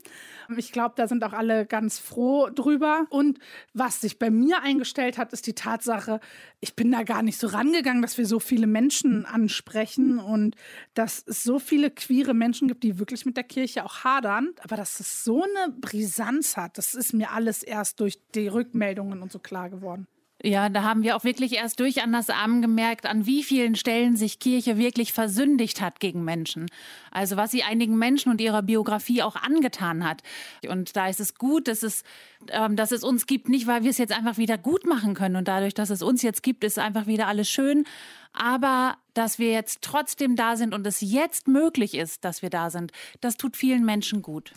Ich 0.57 0.71
glaube, 0.71 0.95
da 0.97 1.09
sind 1.09 1.25
auch 1.25 1.33
alle 1.33 1.66
ganz 1.66 1.99
froh 1.99 2.49
drüber. 2.51 3.07
Und 3.11 3.40
was 3.75 4.01
sich 4.01 4.21
bei 4.21 4.31
mir 4.31 4.62
eingestellt 4.62 5.19
hat, 5.19 5.33
ist 5.33 5.49
die 5.49 5.55
Tatsache, 5.55 6.21
ich 6.61 6.77
bin 6.77 6.93
da 6.93 7.03
gar 7.03 7.23
nicht 7.23 7.38
so 7.38 7.49
rangegangen, 7.49 8.01
dass 8.01 8.16
wir 8.16 8.27
so 8.27 8.38
viele 8.38 8.69
Menschen 8.69 9.27
ansprechen 9.27 10.21
und 10.21 10.55
dass 10.95 11.25
es 11.27 11.43
so 11.43 11.59
viele 11.59 11.90
queere 11.90 12.33
Menschen 12.35 12.69
gibt, 12.69 12.85
die 12.85 13.01
wirklich 13.01 13.27
mit 13.27 13.37
der 13.37 13.45
Kirche 13.45 13.85
auch 13.85 14.05
hadern. 14.05 14.51
Aber 14.62 14.77
dass 14.77 15.01
so 15.25 15.43
eine 15.43 15.73
Brisanz 15.73 16.57
hat, 16.57 16.79
das 16.79 16.95
ist 16.95 17.13
mir 17.13 17.31
alles 17.31 17.63
erst 17.63 18.01
durch 18.01 18.19
die 18.35 18.49
Rückmeldungen 18.49 19.23
und 19.23 19.33
so 19.33 19.39
klar 19.39 19.71
geworden. 19.71 20.07
Ja, 20.43 20.71
da 20.71 20.85
haben 20.85 21.03
wir 21.03 21.17
auch 21.17 21.25
wirklich 21.25 21.57
erst 21.57 21.81
durch 21.81 22.03
Anders 22.03 22.31
Armen 22.31 22.63
gemerkt, 22.63 23.05
an 23.05 23.27
wie 23.27 23.43
vielen 23.43 23.75
Stellen 23.75 24.17
sich 24.17 24.39
Kirche 24.39 24.79
wirklich 24.79 25.13
versündigt 25.13 25.83
hat 25.83 26.01
gegen 26.01 26.25
Menschen. 26.25 26.67
Also 27.11 27.37
was 27.37 27.51
sie 27.51 27.63
einigen 27.63 27.99
Menschen 27.99 28.33
und 28.33 28.41
ihrer 28.41 28.63
Biografie 28.63 29.23
auch 29.23 29.37
angetan 29.37 30.03
hat. 30.03 30.23
Und 30.67 30.97
da 30.97 31.09
ist 31.09 31.21
es 31.21 31.35
gut, 31.35 31.69
dass 31.69 31.83
es, 31.83 32.05
ähm, 32.49 32.75
dass 32.75 32.91
es 32.91 33.05
uns 33.05 33.27
gibt, 33.27 33.51
nicht 33.51 33.67
weil 33.67 33.83
wir 33.83 33.91
es 33.91 33.99
jetzt 33.99 34.17
einfach 34.17 34.39
wieder 34.39 34.57
gut 34.57 34.87
machen 34.87 35.13
können. 35.13 35.37
Und 35.37 35.47
dadurch, 35.47 35.75
dass 35.75 35.91
es 35.91 36.01
uns 36.01 36.23
jetzt 36.23 36.43
gibt, 36.43 36.65
ist 36.65 36.79
einfach 36.79 37.07
wieder 37.07 37.27
alles 37.27 37.51
schön. 37.51 37.85
Aber 38.33 38.97
dass 39.13 39.39
wir 39.39 39.51
jetzt 39.51 39.83
trotzdem 39.83 40.37
da 40.37 40.57
sind 40.57 40.73
und 40.73 40.87
es 40.87 41.03
jetzt 41.03 41.49
möglich 41.49 41.95
ist, 41.95 42.25
dass 42.25 42.41
wir 42.41 42.49
da 42.49 42.71
sind, 42.71 42.93
das 43.21 43.37
tut 43.37 43.59
vielen 43.59 43.85
Menschen 43.85 44.23
gut. 44.23 44.53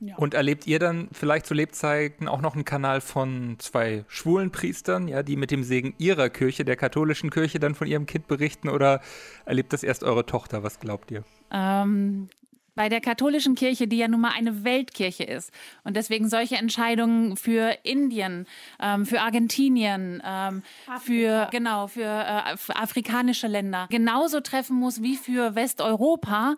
Ja. 0.00 0.16
Und 0.16 0.34
erlebt 0.34 0.66
ihr 0.66 0.78
dann 0.78 1.08
vielleicht 1.12 1.46
zu 1.46 1.54
Lebzeiten 1.54 2.28
auch 2.28 2.40
noch 2.40 2.54
einen 2.54 2.64
Kanal 2.64 3.00
von 3.00 3.56
zwei 3.58 4.04
schwulen 4.08 4.50
Priestern, 4.50 5.08
ja, 5.08 5.22
die 5.22 5.36
mit 5.36 5.50
dem 5.50 5.62
Segen 5.62 5.94
ihrer 5.98 6.28
Kirche, 6.28 6.64
der 6.64 6.76
katholischen 6.76 7.30
Kirche, 7.30 7.58
dann 7.58 7.74
von 7.74 7.86
ihrem 7.86 8.06
Kind 8.06 8.28
berichten? 8.28 8.68
Oder 8.68 9.00
erlebt 9.44 9.72
das 9.72 9.82
erst 9.82 10.04
eure 10.04 10.26
Tochter? 10.26 10.62
Was 10.62 10.80
glaubt 10.80 11.10
ihr? 11.10 11.24
Ähm, 11.50 12.28
bei 12.76 12.90
der 12.90 13.00
katholischen 13.00 13.54
Kirche, 13.54 13.88
die 13.88 13.96
ja 13.96 14.06
nun 14.06 14.20
mal 14.20 14.32
eine 14.36 14.62
Weltkirche 14.62 15.24
ist 15.24 15.50
und 15.82 15.96
deswegen 15.96 16.28
solche 16.28 16.56
Entscheidungen 16.56 17.36
für 17.36 17.78
Indien, 17.82 18.46
ähm, 18.80 19.06
für 19.06 19.22
Argentinien, 19.22 20.22
ähm, 20.24 20.62
für 21.00 21.48
genau 21.50 21.88
für, 21.88 22.02
äh, 22.02 22.56
für 22.56 22.76
afrikanische 22.76 23.48
Länder 23.48 23.88
genauso 23.90 24.40
treffen 24.40 24.76
muss 24.76 25.02
wie 25.02 25.16
für 25.16 25.54
Westeuropa, 25.54 26.54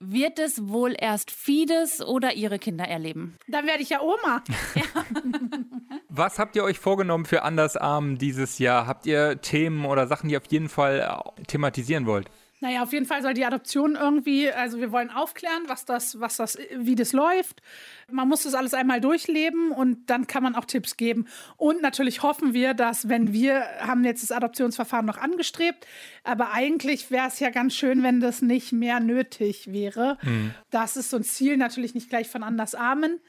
wird 0.00 0.38
es 0.38 0.68
wohl 0.68 0.94
erst 0.98 1.30
Fides 1.30 2.00
oder 2.00 2.34
ihre 2.34 2.58
Kinder 2.58 2.84
erleben? 2.84 3.36
Dann 3.48 3.66
werde 3.66 3.82
ich 3.82 3.90
ja 3.90 4.00
Oma. 4.00 4.42
Ja. 4.74 4.82
Was 6.08 6.38
habt 6.38 6.56
ihr 6.56 6.64
euch 6.64 6.78
vorgenommen 6.78 7.24
für 7.24 7.42
Andersarm 7.42 8.18
dieses 8.18 8.58
Jahr? 8.58 8.86
Habt 8.86 9.06
ihr 9.06 9.40
Themen 9.40 9.84
oder 9.84 10.06
Sachen, 10.06 10.28
die 10.28 10.34
ihr 10.34 10.40
auf 10.40 10.50
jeden 10.50 10.68
Fall 10.68 11.00
äh, 11.00 11.42
thematisieren 11.44 12.06
wollt? 12.06 12.28
Naja, 12.60 12.82
auf 12.82 12.92
jeden 12.92 13.06
Fall 13.06 13.22
soll 13.22 13.34
die 13.34 13.44
Adoption 13.44 13.94
irgendwie, 13.94 14.50
also 14.50 14.80
wir 14.80 14.90
wollen 14.90 15.10
aufklären, 15.10 15.62
was 15.68 15.84
das, 15.84 16.18
was 16.20 16.36
das, 16.36 16.58
wie 16.76 16.96
das 16.96 17.12
läuft. 17.12 17.62
Man 18.10 18.28
muss 18.28 18.42
das 18.42 18.54
alles 18.54 18.74
einmal 18.74 19.00
durchleben 19.00 19.70
und 19.70 20.10
dann 20.10 20.26
kann 20.26 20.42
man 20.42 20.56
auch 20.56 20.64
Tipps 20.64 20.96
geben. 20.96 21.28
Und 21.56 21.82
natürlich 21.82 22.22
hoffen 22.22 22.54
wir, 22.54 22.74
dass 22.74 23.08
wenn 23.08 23.32
wir 23.32 23.64
haben 23.80 24.04
jetzt 24.04 24.24
das 24.24 24.32
Adoptionsverfahren 24.32 25.06
noch 25.06 25.18
angestrebt, 25.18 25.86
aber 26.24 26.52
eigentlich 26.52 27.12
wäre 27.12 27.28
es 27.28 27.38
ja 27.38 27.50
ganz 27.50 27.74
schön, 27.74 28.02
wenn 28.02 28.20
das 28.20 28.42
nicht 28.42 28.72
mehr 28.72 28.98
nötig 28.98 29.72
wäre. 29.72 30.18
Mhm. 30.22 30.52
Das 30.70 30.96
ist 30.96 31.10
so 31.10 31.18
ein 31.18 31.24
Ziel, 31.24 31.58
natürlich 31.58 31.94
nicht 31.94 32.10
gleich 32.10 32.28
von 32.28 32.42
Andersarmen. 32.42 33.20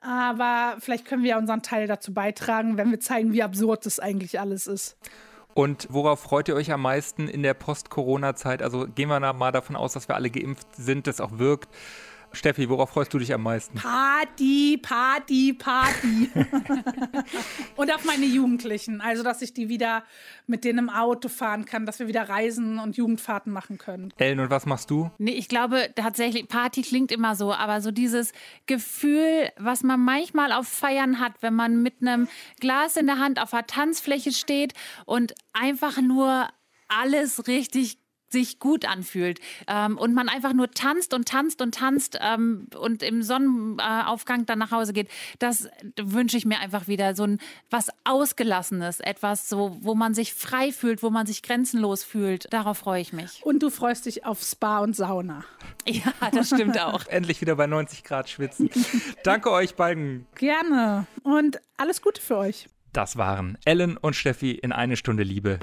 Aber 0.00 0.76
vielleicht 0.78 1.04
können 1.04 1.24
wir 1.24 1.30
ja 1.30 1.38
unseren 1.38 1.62
Teil 1.62 1.88
dazu 1.88 2.14
beitragen, 2.14 2.76
wenn 2.76 2.92
wir 2.92 3.00
zeigen, 3.00 3.32
wie 3.32 3.42
absurd 3.42 3.84
das 3.84 3.98
eigentlich 3.98 4.38
alles 4.38 4.68
ist. 4.68 4.96
Und 5.58 5.88
worauf 5.90 6.20
freut 6.20 6.46
ihr 6.46 6.54
euch 6.54 6.70
am 6.70 6.82
meisten 6.82 7.26
in 7.26 7.42
der 7.42 7.52
Post-Corona-Zeit? 7.52 8.62
Also 8.62 8.86
gehen 8.86 9.08
wir 9.08 9.18
mal 9.18 9.50
davon 9.50 9.74
aus, 9.74 9.92
dass 9.92 10.06
wir 10.06 10.14
alle 10.14 10.30
geimpft 10.30 10.68
sind, 10.76 11.08
das 11.08 11.20
auch 11.20 11.40
wirkt. 11.40 11.68
Steffi, 12.32 12.68
worauf 12.68 12.90
freust 12.90 13.12
du 13.14 13.18
dich 13.18 13.32
am 13.32 13.42
meisten? 13.42 13.78
Party, 13.78 14.78
Party, 14.80 15.52
Party. 15.54 16.30
und 17.76 17.94
auf 17.94 18.04
meine 18.04 18.26
Jugendlichen. 18.26 19.00
Also, 19.00 19.22
dass 19.22 19.42
ich 19.42 19.54
die 19.54 19.68
wieder 19.68 20.04
mit 20.46 20.64
denen 20.64 20.78
im 20.78 20.90
Auto 20.90 21.28
fahren 21.28 21.64
kann, 21.64 21.86
dass 21.86 21.98
wir 21.98 22.06
wieder 22.06 22.28
Reisen 22.28 22.78
und 22.78 22.96
Jugendfahrten 22.96 23.52
machen 23.52 23.78
können. 23.78 24.12
Ellen, 24.18 24.40
und 24.40 24.50
was 24.50 24.66
machst 24.66 24.90
du? 24.90 25.10
Nee, 25.18 25.32
ich 25.32 25.48
glaube 25.48 25.90
tatsächlich, 25.94 26.48
Party 26.48 26.82
klingt 26.82 27.12
immer 27.12 27.34
so, 27.34 27.52
aber 27.52 27.80
so 27.80 27.90
dieses 27.90 28.32
Gefühl, 28.66 29.50
was 29.56 29.82
man 29.82 30.00
manchmal 30.00 30.52
auf 30.52 30.68
Feiern 30.68 31.20
hat, 31.20 31.32
wenn 31.40 31.54
man 31.54 31.82
mit 31.82 32.00
einem 32.00 32.28
Glas 32.60 32.96
in 32.96 33.06
der 33.06 33.18
Hand 33.18 33.40
auf 33.40 33.54
einer 33.54 33.66
Tanzfläche 33.66 34.32
steht 34.32 34.74
und 35.06 35.34
einfach 35.52 36.00
nur 36.00 36.48
alles 36.88 37.46
richtig 37.46 37.98
sich 38.30 38.58
gut 38.58 38.84
anfühlt 38.84 39.40
ähm, 39.66 39.98
und 39.98 40.14
man 40.14 40.28
einfach 40.28 40.52
nur 40.52 40.70
tanzt 40.70 41.14
und 41.14 41.28
tanzt 41.28 41.62
und 41.62 41.74
tanzt 41.74 42.18
ähm, 42.20 42.66
und 42.78 43.02
im 43.02 43.22
Sonnenaufgang 43.22 44.46
dann 44.46 44.58
nach 44.58 44.70
Hause 44.70 44.92
geht, 44.92 45.08
das 45.38 45.68
wünsche 46.00 46.36
ich 46.36 46.44
mir 46.44 46.60
einfach 46.60 46.88
wieder 46.88 47.14
so 47.14 47.24
ein 47.24 47.38
was 47.70 47.88
Ausgelassenes, 48.04 49.00
etwas 49.00 49.48
so, 49.48 49.76
wo 49.80 49.94
man 49.94 50.14
sich 50.14 50.34
frei 50.34 50.72
fühlt, 50.72 51.02
wo 51.02 51.10
man 51.10 51.26
sich 51.26 51.42
grenzenlos 51.42 52.04
fühlt. 52.04 52.52
Darauf 52.52 52.78
freue 52.78 53.00
ich 53.00 53.12
mich. 53.12 53.40
Und 53.44 53.62
du 53.62 53.70
freust 53.70 54.06
dich 54.06 54.24
auf 54.24 54.42
Spa 54.42 54.78
und 54.80 54.94
Sauna. 54.94 55.44
Ja, 55.88 56.12
das 56.30 56.48
stimmt 56.48 56.78
auch. 56.78 57.06
Endlich 57.08 57.40
wieder 57.40 57.56
bei 57.56 57.66
90 57.66 58.04
Grad 58.04 58.28
schwitzen. 58.28 58.68
Danke 59.24 59.50
euch 59.50 59.74
beiden. 59.74 60.26
Gerne 60.34 61.06
und 61.22 61.60
alles 61.78 62.02
Gute 62.02 62.20
für 62.20 62.36
euch. 62.36 62.68
Das 62.92 63.16
waren 63.16 63.56
Ellen 63.64 63.96
und 63.96 64.14
Steffi 64.14 64.52
in 64.52 64.72
eine 64.72 64.98
Stunde 64.98 65.22
Liebe. 65.22 65.58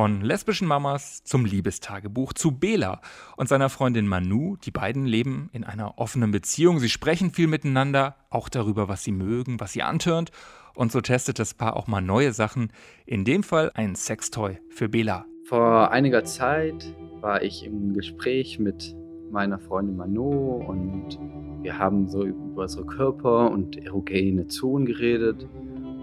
Von 0.00 0.22
lesbischen 0.22 0.66
Mamas 0.66 1.24
zum 1.24 1.44
Liebestagebuch 1.44 2.32
zu 2.32 2.52
Bela 2.52 3.02
und 3.36 3.50
seiner 3.50 3.68
Freundin 3.68 4.08
Manu. 4.08 4.56
Die 4.64 4.70
beiden 4.70 5.04
leben 5.04 5.50
in 5.52 5.62
einer 5.62 5.98
offenen 5.98 6.30
Beziehung. 6.30 6.78
Sie 6.78 6.88
sprechen 6.88 7.32
viel 7.32 7.48
miteinander, 7.48 8.16
auch 8.30 8.48
darüber, 8.48 8.88
was 8.88 9.04
sie 9.04 9.12
mögen, 9.12 9.60
was 9.60 9.74
sie 9.74 9.82
antörnt. 9.82 10.30
Und 10.74 10.90
so 10.90 11.02
testet 11.02 11.38
das 11.38 11.52
Paar 11.52 11.76
auch 11.76 11.86
mal 11.86 12.00
neue 12.00 12.32
Sachen. 12.32 12.72
In 13.04 13.26
dem 13.26 13.42
Fall 13.42 13.72
ein 13.74 13.94
Sextoy 13.94 14.56
für 14.70 14.88
Bela. 14.88 15.26
Vor 15.44 15.90
einiger 15.90 16.24
Zeit 16.24 16.94
war 17.20 17.42
ich 17.42 17.66
im 17.66 17.92
Gespräch 17.92 18.58
mit 18.58 18.96
meiner 19.30 19.58
Freundin 19.58 19.98
Manu 19.98 20.64
und 20.66 21.18
wir 21.60 21.76
haben 21.76 22.08
so 22.08 22.24
über 22.24 22.62
unsere 22.62 22.86
Körper 22.86 23.50
und 23.50 23.76
erogene 23.76 24.46
Zonen 24.46 24.86
geredet. 24.86 25.46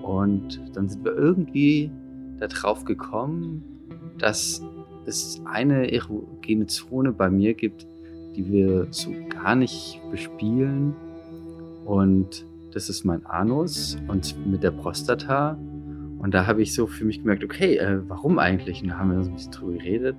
Und 0.04 0.62
dann 0.76 0.88
sind 0.88 1.04
wir 1.04 1.16
irgendwie 1.16 1.90
darauf 2.38 2.86
gekommen, 2.86 3.74
dass 4.18 4.62
es 5.06 5.42
eine 5.46 5.92
erogene 5.92 6.68
Zone 6.68 7.12
bei 7.12 7.30
mir 7.30 7.54
gibt, 7.54 7.88
die 8.36 8.52
wir 8.52 8.88
so 8.92 9.12
gar 9.30 9.56
nicht 9.56 10.02
bespielen. 10.12 10.96
Und 11.86 12.46
das 12.74 12.90
ist 12.90 13.06
mein 13.06 13.26
Anus 13.26 13.98
und 14.08 14.36
mit 14.46 14.64
der 14.64 14.72
Prostata. 14.72 15.58
Und 16.20 16.34
da 16.34 16.46
habe 16.46 16.62
ich 16.62 16.74
so 16.74 16.88
für 16.88 17.06
mich 17.06 17.22
gemerkt, 17.22 17.44
okay, 17.44 17.78
äh, 17.78 18.02
warum 18.08 18.40
eigentlich? 18.40 18.82
Und 18.82 18.90
da 18.90 19.00
haben 19.00 19.12
wir 19.12 19.24
so 19.24 19.30
ein 19.30 19.36
bisschen 19.36 19.52
drüber 19.52 19.74
geredet. 19.74 20.16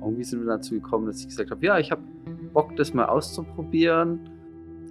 Irgendwie 0.00 0.24
sind 0.24 0.40
wir 0.40 0.46
dazu 0.46 0.74
gekommen, 0.74 1.06
dass 1.06 1.20
ich 1.20 1.28
gesagt 1.28 1.50
habe, 1.50 1.64
ja, 1.64 1.78
ich 1.78 1.90
habe 1.90 2.02
Bock, 2.52 2.76
das 2.76 2.94
mal 2.94 3.06
auszuprobieren. 3.06 4.20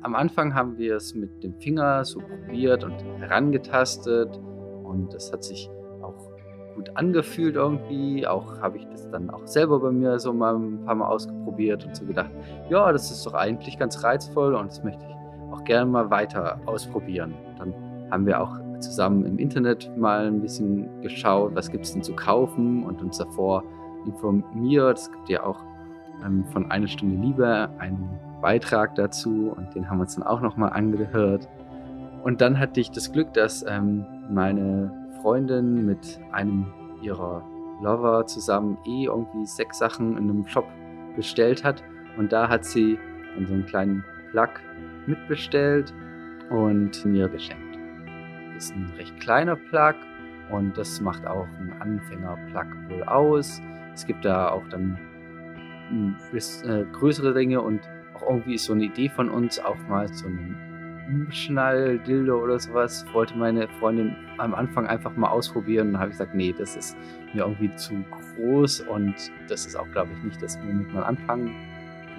Am 0.02 0.16
Anfang 0.16 0.54
haben 0.54 0.78
wir 0.78 0.96
es 0.96 1.16
mit 1.16 1.44
dem 1.44 1.56
Finger 1.56 2.06
so 2.06 2.20
probiert 2.20 2.84
und 2.84 3.04
herangetastet. 3.20 4.40
Und 4.84 5.14
das 5.14 5.32
hat 5.32 5.44
sich 5.44 5.70
gut 6.76 6.92
angefühlt 6.96 7.56
irgendwie. 7.56 8.28
Auch 8.28 8.62
habe 8.62 8.78
ich 8.78 8.88
das 8.88 9.10
dann 9.10 9.30
auch 9.30 9.48
selber 9.48 9.80
bei 9.80 9.92
mir 9.92 10.20
so 10.20 10.34
mal 10.34 10.56
ein 10.56 10.84
paar 10.86 10.96
Mal 10.96 11.08
ausprobiert 11.08 11.86
und 11.86 11.96
so 11.96 12.06
gedacht, 12.06 12.30
ja, 12.70 12.92
das 12.92 13.10
ist 13.10 13.26
doch 13.26 13.34
eigentlich 13.34 13.80
ganz 13.80 14.04
reizvoll 14.04 14.54
und 14.56 14.70
das 14.70 14.84
möchte 14.84 15.04
ich 15.08 15.16
auch 15.52 15.64
gerne 15.64 15.90
mal 15.90 16.10
weiter 16.10 16.60
ausprobieren. 16.66 17.34
Dann 17.58 17.74
haben 18.12 18.26
wir 18.26 18.42
auch 18.42 18.58
zusammen 18.80 19.26
im 19.26 19.40
Internet 19.40 19.96
mal 19.98 20.28
ein 20.28 20.42
bisschen 20.42 21.02
geschaut, 21.02 21.56
was 21.56 21.72
gibt 21.72 21.86
es 21.86 21.94
denn 21.94 22.04
zu 22.04 22.14
kaufen 22.14 22.84
und 22.84 23.02
uns 23.02 23.18
davor 23.18 23.64
informiert. 24.06 24.98
Es 25.00 25.12
gibt 25.12 25.30
ja 25.30 25.44
auch 25.44 25.64
ähm, 26.24 26.46
von 26.52 26.70
Eine 26.72 26.88
Stunde 26.88 27.16
Liebe 27.16 27.70
einen 27.80 28.20
Beitrag 28.42 28.96
dazu 28.96 29.54
und 29.56 29.74
den 29.74 29.90
haben 29.90 29.98
wir 29.98 30.02
uns 30.04 30.16
dann 30.16 30.24
auch 30.24 30.42
nochmal 30.42 30.72
angehört. 30.72 31.48
Und 32.24 32.42
dann 32.42 32.60
hatte 32.60 32.80
ich 32.80 32.92
das 32.92 33.12
Glück, 33.12 33.34
dass 33.34 33.64
ähm, 33.68 34.06
meine 34.30 35.05
Freundin 35.26 35.88
mit 35.88 36.20
einem 36.34 36.68
ihrer 37.02 37.44
Lover 37.82 38.28
zusammen 38.28 38.78
eh 38.86 39.06
irgendwie 39.06 39.48
sechs 39.48 39.80
Sachen 39.80 40.18
in 40.18 40.30
einem 40.30 40.46
Shop 40.46 40.68
bestellt 41.16 41.64
hat. 41.64 41.84
Und 42.16 42.32
da 42.32 42.48
hat 42.48 42.64
sie 42.64 43.00
dann 43.34 43.48
so 43.48 43.54
einen 43.56 43.66
kleinen 43.66 44.06
Plug 44.30 44.50
mitbestellt 45.08 45.92
und 46.52 47.04
mir 47.06 47.28
geschenkt. 47.28 47.80
Ist 48.56 48.76
ein 48.76 48.94
recht 48.98 49.20
kleiner 49.20 49.56
Plug 49.56 49.96
und 50.52 50.78
das 50.78 51.02
macht 51.02 51.26
auch 51.26 51.48
ein 51.60 51.74
Anfänger-Plug 51.80 52.92
wohl 52.92 53.04
aus. 53.06 53.60
Es 53.96 54.06
gibt 54.06 54.26
da 54.26 54.50
auch 54.50 54.68
dann 54.70 55.00
äh, 56.36 56.86
größere 56.94 57.34
Dinge 57.34 57.62
und 57.62 57.82
auch 58.14 58.30
irgendwie 58.30 58.54
ist 58.54 58.66
so 58.66 58.74
eine 58.74 58.84
Idee 58.84 59.10
von 59.10 59.32
uns, 59.32 59.58
auch 59.58 59.80
mal 59.90 60.08
so 60.08 60.28
einen 60.28 60.56
Umschnall-Dildo 61.08 62.42
oder 62.42 62.60
sowas, 62.60 63.06
wollte 63.14 63.38
meine 63.38 63.68
Freundin 63.80 64.16
am 64.38 64.54
Anfang 64.54 64.88
einfach 64.88 65.16
mal 65.16 65.30
ausprobieren. 65.30 65.88
Und 65.88 65.94
dann 65.94 66.02
habe 66.02 66.12
ich 66.12 66.18
gesagt, 66.18 66.36
nee, 66.36 66.54
das 66.58 66.76
ist 66.76 66.98
mir 67.34 67.44
irgendwie 67.44 67.74
zu 67.76 67.94
groß 68.36 68.82
und 68.82 69.16
das 69.48 69.66
ist 69.66 69.76
auch, 69.76 69.90
glaube 69.92 70.12
ich, 70.18 70.24
nicht 70.24 70.42
das, 70.42 70.60
womit 70.60 70.94
man 70.94 71.04
anfangen, 71.04 71.56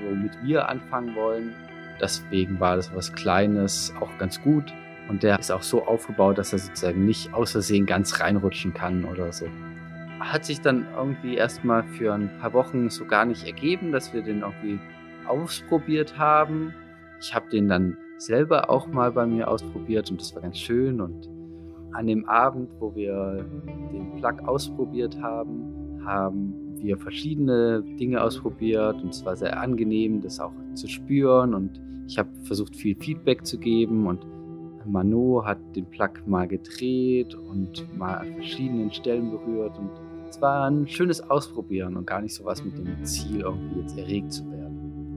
womit 0.05 0.33
wir 0.43 0.69
anfangen 0.69 1.15
wollen. 1.15 1.55
Deswegen 2.01 2.61
war 2.61 2.77
das 2.77 2.95
was 2.95 3.13
Kleines 3.13 3.93
auch 4.01 4.17
ganz 4.19 4.41
gut. 4.43 4.73
Und 5.09 5.23
der 5.23 5.39
ist 5.39 5.53
auch 5.53 5.63
so 5.63 5.87
aufgebaut, 5.87 6.39
dass 6.39 6.53
er 6.53 6.59
sozusagen 6.59 7.05
nicht 7.05 7.33
außersehen 7.33 7.87
ganz 7.87 8.21
reinrutschen 8.21 8.75
kann 8.75 9.05
oder 9.05 9.33
so. 9.33 9.47
Hat 10.19 10.45
sich 10.45 10.61
dann 10.61 10.87
irgendwie 10.97 11.37
erstmal 11.37 11.85
für 11.85 12.13
ein 12.15 12.31
paar 12.41 12.53
Wochen 12.53 12.91
so 12.91 13.05
gar 13.05 13.25
nicht 13.25 13.47
ergeben, 13.47 13.93
dass 13.93 14.13
wir 14.13 14.23
den 14.23 14.41
irgendwie 14.41 14.81
ausprobiert 15.27 16.19
haben. 16.19 16.75
Ich 17.21 17.35
habe 17.35 17.49
den 17.49 17.69
dann 17.69 17.97
selber 18.19 18.71
auch 18.71 18.87
mal 18.89 19.13
bei 19.13 19.27
mir 19.27 19.49
ausprobiert 19.49 20.11
und 20.11 20.21
das 20.21 20.35
war 20.35 20.43
ganz 20.43 20.59
schön. 20.59 21.01
Und 21.01 21.29
an 21.93 22.07
dem 22.07 22.29
Abend, 22.29 22.71
wo 22.79 22.95
wir 22.95 23.47
den 23.93 24.17
Plug 24.17 24.47
ausprobiert 24.47 25.21
haben, 25.21 26.03
haben 26.05 26.55
wir 26.77 26.99
verschiedene 26.99 27.83
Dinge 27.99 28.23
ausprobiert 28.23 29.03
und 29.03 29.11
es 29.11 29.25
war 29.25 29.37
sehr 29.37 29.61
angenehm, 29.61 30.21
das 30.21 30.41
auch 30.41 30.53
zu 30.75 30.89
spüren. 30.89 31.55
Und 31.55 31.81
ich 32.07 32.19
habe 32.19 32.29
versucht, 32.43 32.77
viel 32.77 32.97
Feedback 32.97 33.45
zu 33.47 33.59
geben 33.59 34.07
und 34.07 34.27
Mano 34.87 35.43
hat 35.45 35.59
den 35.75 35.87
Plug 35.87 36.11
mal 36.27 36.47
gedreht 36.47 37.35
und 37.35 37.87
mal 37.99 38.19
an 38.19 38.35
verschiedenen 38.35 38.93
Stellen 38.93 39.31
berührt. 39.31 39.77
Und 39.79 39.91
es 40.29 40.41
war 40.41 40.71
ein 40.71 40.87
schönes 40.87 41.21
Ausprobieren 41.29 41.97
und 41.97 42.07
gar 42.07 42.21
nicht 42.21 42.35
so 42.35 42.45
was 42.45 42.65
mit 42.65 42.79
dem 42.79 43.05
Ziel, 43.05 43.41
irgendwie 43.41 43.81
jetzt 43.81 43.99
erregt 43.99 44.33
zu 44.33 44.45
werden. 44.51 44.56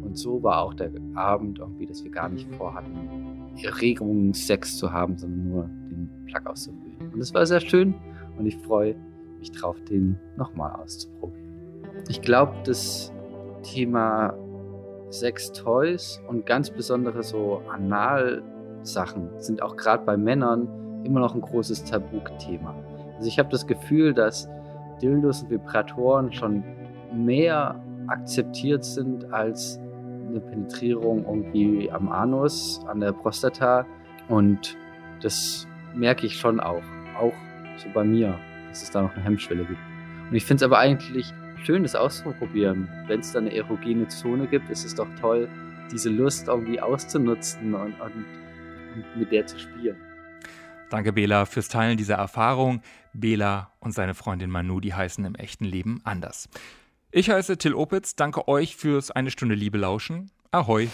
Und 0.09 0.17
so 0.17 0.41
war 0.41 0.63
auch 0.63 0.73
der 0.73 0.89
Abend 1.13 1.59
irgendwie, 1.59 1.85
dass 1.85 2.03
wir 2.03 2.09
gar 2.09 2.29
nicht 2.29 2.51
vorhatten, 2.55 3.51
Erregungssex 3.61 4.75
zu 4.75 4.91
haben, 4.91 5.15
sondern 5.19 5.47
nur 5.47 5.63
den 5.63 6.09
Plug 6.25 6.49
auszuprobieren. 6.49 7.13
Und 7.13 7.19
es 7.19 7.31
war 7.31 7.45
sehr 7.45 7.59
schön 7.59 7.93
und 8.35 8.47
ich 8.47 8.57
freue 8.57 8.95
mich 9.37 9.51
drauf, 9.51 9.79
den 9.87 10.17
nochmal 10.35 10.71
auszuprobieren. 10.81 11.47
Ich 12.07 12.23
glaube, 12.23 12.53
das 12.63 13.13
Thema 13.61 14.33
Sex 15.11 15.51
Toys 15.51 16.19
und 16.27 16.47
ganz 16.47 16.71
besondere 16.71 17.21
so 17.21 17.61
Anal-Sachen 17.71 19.29
sind 19.37 19.61
auch 19.61 19.75
gerade 19.75 20.03
bei 20.05 20.17
Männern 20.17 20.67
immer 21.03 21.19
noch 21.19 21.35
ein 21.35 21.41
großes 21.41 21.83
Tabuthema. 21.83 22.73
Also 23.17 23.27
ich 23.27 23.37
habe 23.37 23.49
das 23.49 23.67
Gefühl, 23.67 24.15
dass 24.15 24.49
Dildos 25.03 25.43
und 25.43 25.51
Vibratoren 25.51 26.33
schon 26.33 26.63
mehr 27.13 27.79
akzeptiert 28.07 28.83
sind 28.83 29.31
als 29.31 29.79
eine 30.29 30.39
Penetrierung 30.39 31.25
irgendwie 31.25 31.91
am 31.91 32.09
Anus, 32.09 32.83
an 32.87 32.99
der 32.99 33.11
Prostata. 33.11 33.85
Und 34.27 34.77
das 35.21 35.67
merke 35.95 36.25
ich 36.25 36.35
schon 36.35 36.59
auch. 36.59 36.83
Auch 37.17 37.33
so 37.77 37.89
bei 37.93 38.03
mir, 38.03 38.39
dass 38.69 38.83
es 38.83 38.91
da 38.91 39.01
noch 39.01 39.13
eine 39.15 39.23
Hemmschwelle 39.23 39.65
gibt. 39.65 39.79
Und 40.29 40.35
ich 40.35 40.45
finde 40.45 40.63
es 40.63 40.63
aber 40.63 40.79
eigentlich 40.79 41.33
schön, 41.63 41.83
das 41.83 41.95
auszuprobieren. 41.95 42.87
Wenn 43.07 43.19
es 43.19 43.31
da 43.31 43.39
eine 43.39 43.53
erogene 43.55 44.07
Zone 44.07 44.47
gibt, 44.47 44.69
ist 44.69 44.85
es 44.85 44.95
doch 44.95 45.07
toll, 45.19 45.49
diese 45.91 46.09
Lust 46.09 46.47
irgendwie 46.47 46.79
auszunutzen 46.79 47.73
und, 47.73 47.99
und, 47.99 48.25
und 48.95 49.17
mit 49.17 49.31
der 49.31 49.45
zu 49.47 49.57
spielen. 49.59 49.97
Danke, 50.89 51.13
Bela, 51.13 51.45
fürs 51.45 51.67
Teilen 51.67 51.97
dieser 51.97 52.15
Erfahrung. 52.15 52.81
Bela 53.13 53.71
und 53.79 53.91
seine 53.91 54.13
Freundin 54.13 54.49
Manu, 54.49 54.79
die 54.79 54.93
heißen 54.93 55.23
im 55.25 55.35
echten 55.35 55.65
Leben 55.65 56.01
anders. 56.03 56.49
Ich 57.11 57.27
heiße 57.31 57.57
Till 57.57 57.73
Opitz, 57.73 58.15
danke 58.15 58.47
euch 58.47 58.75
fürs 58.75 59.09
Eine 59.09 59.31
Stunde 59.31 59.55
Liebe 59.55 59.79
lauschen. 59.79 60.29
Ahoi. 60.51 60.89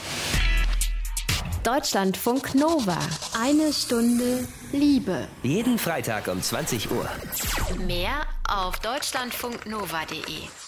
Deutschlandfunk 1.64 2.56
Nova. 2.56 2.98
Eine 3.38 3.74
Stunde 3.74 4.48
Liebe. 4.72 5.28
Jeden 5.44 5.78
Freitag 5.78 6.30
um 6.30 6.42
20 6.42 6.90
Uhr. 6.90 7.10
Mehr 7.86 8.22
auf 8.48 8.80
deutschlandfunknova.de. 8.80 10.65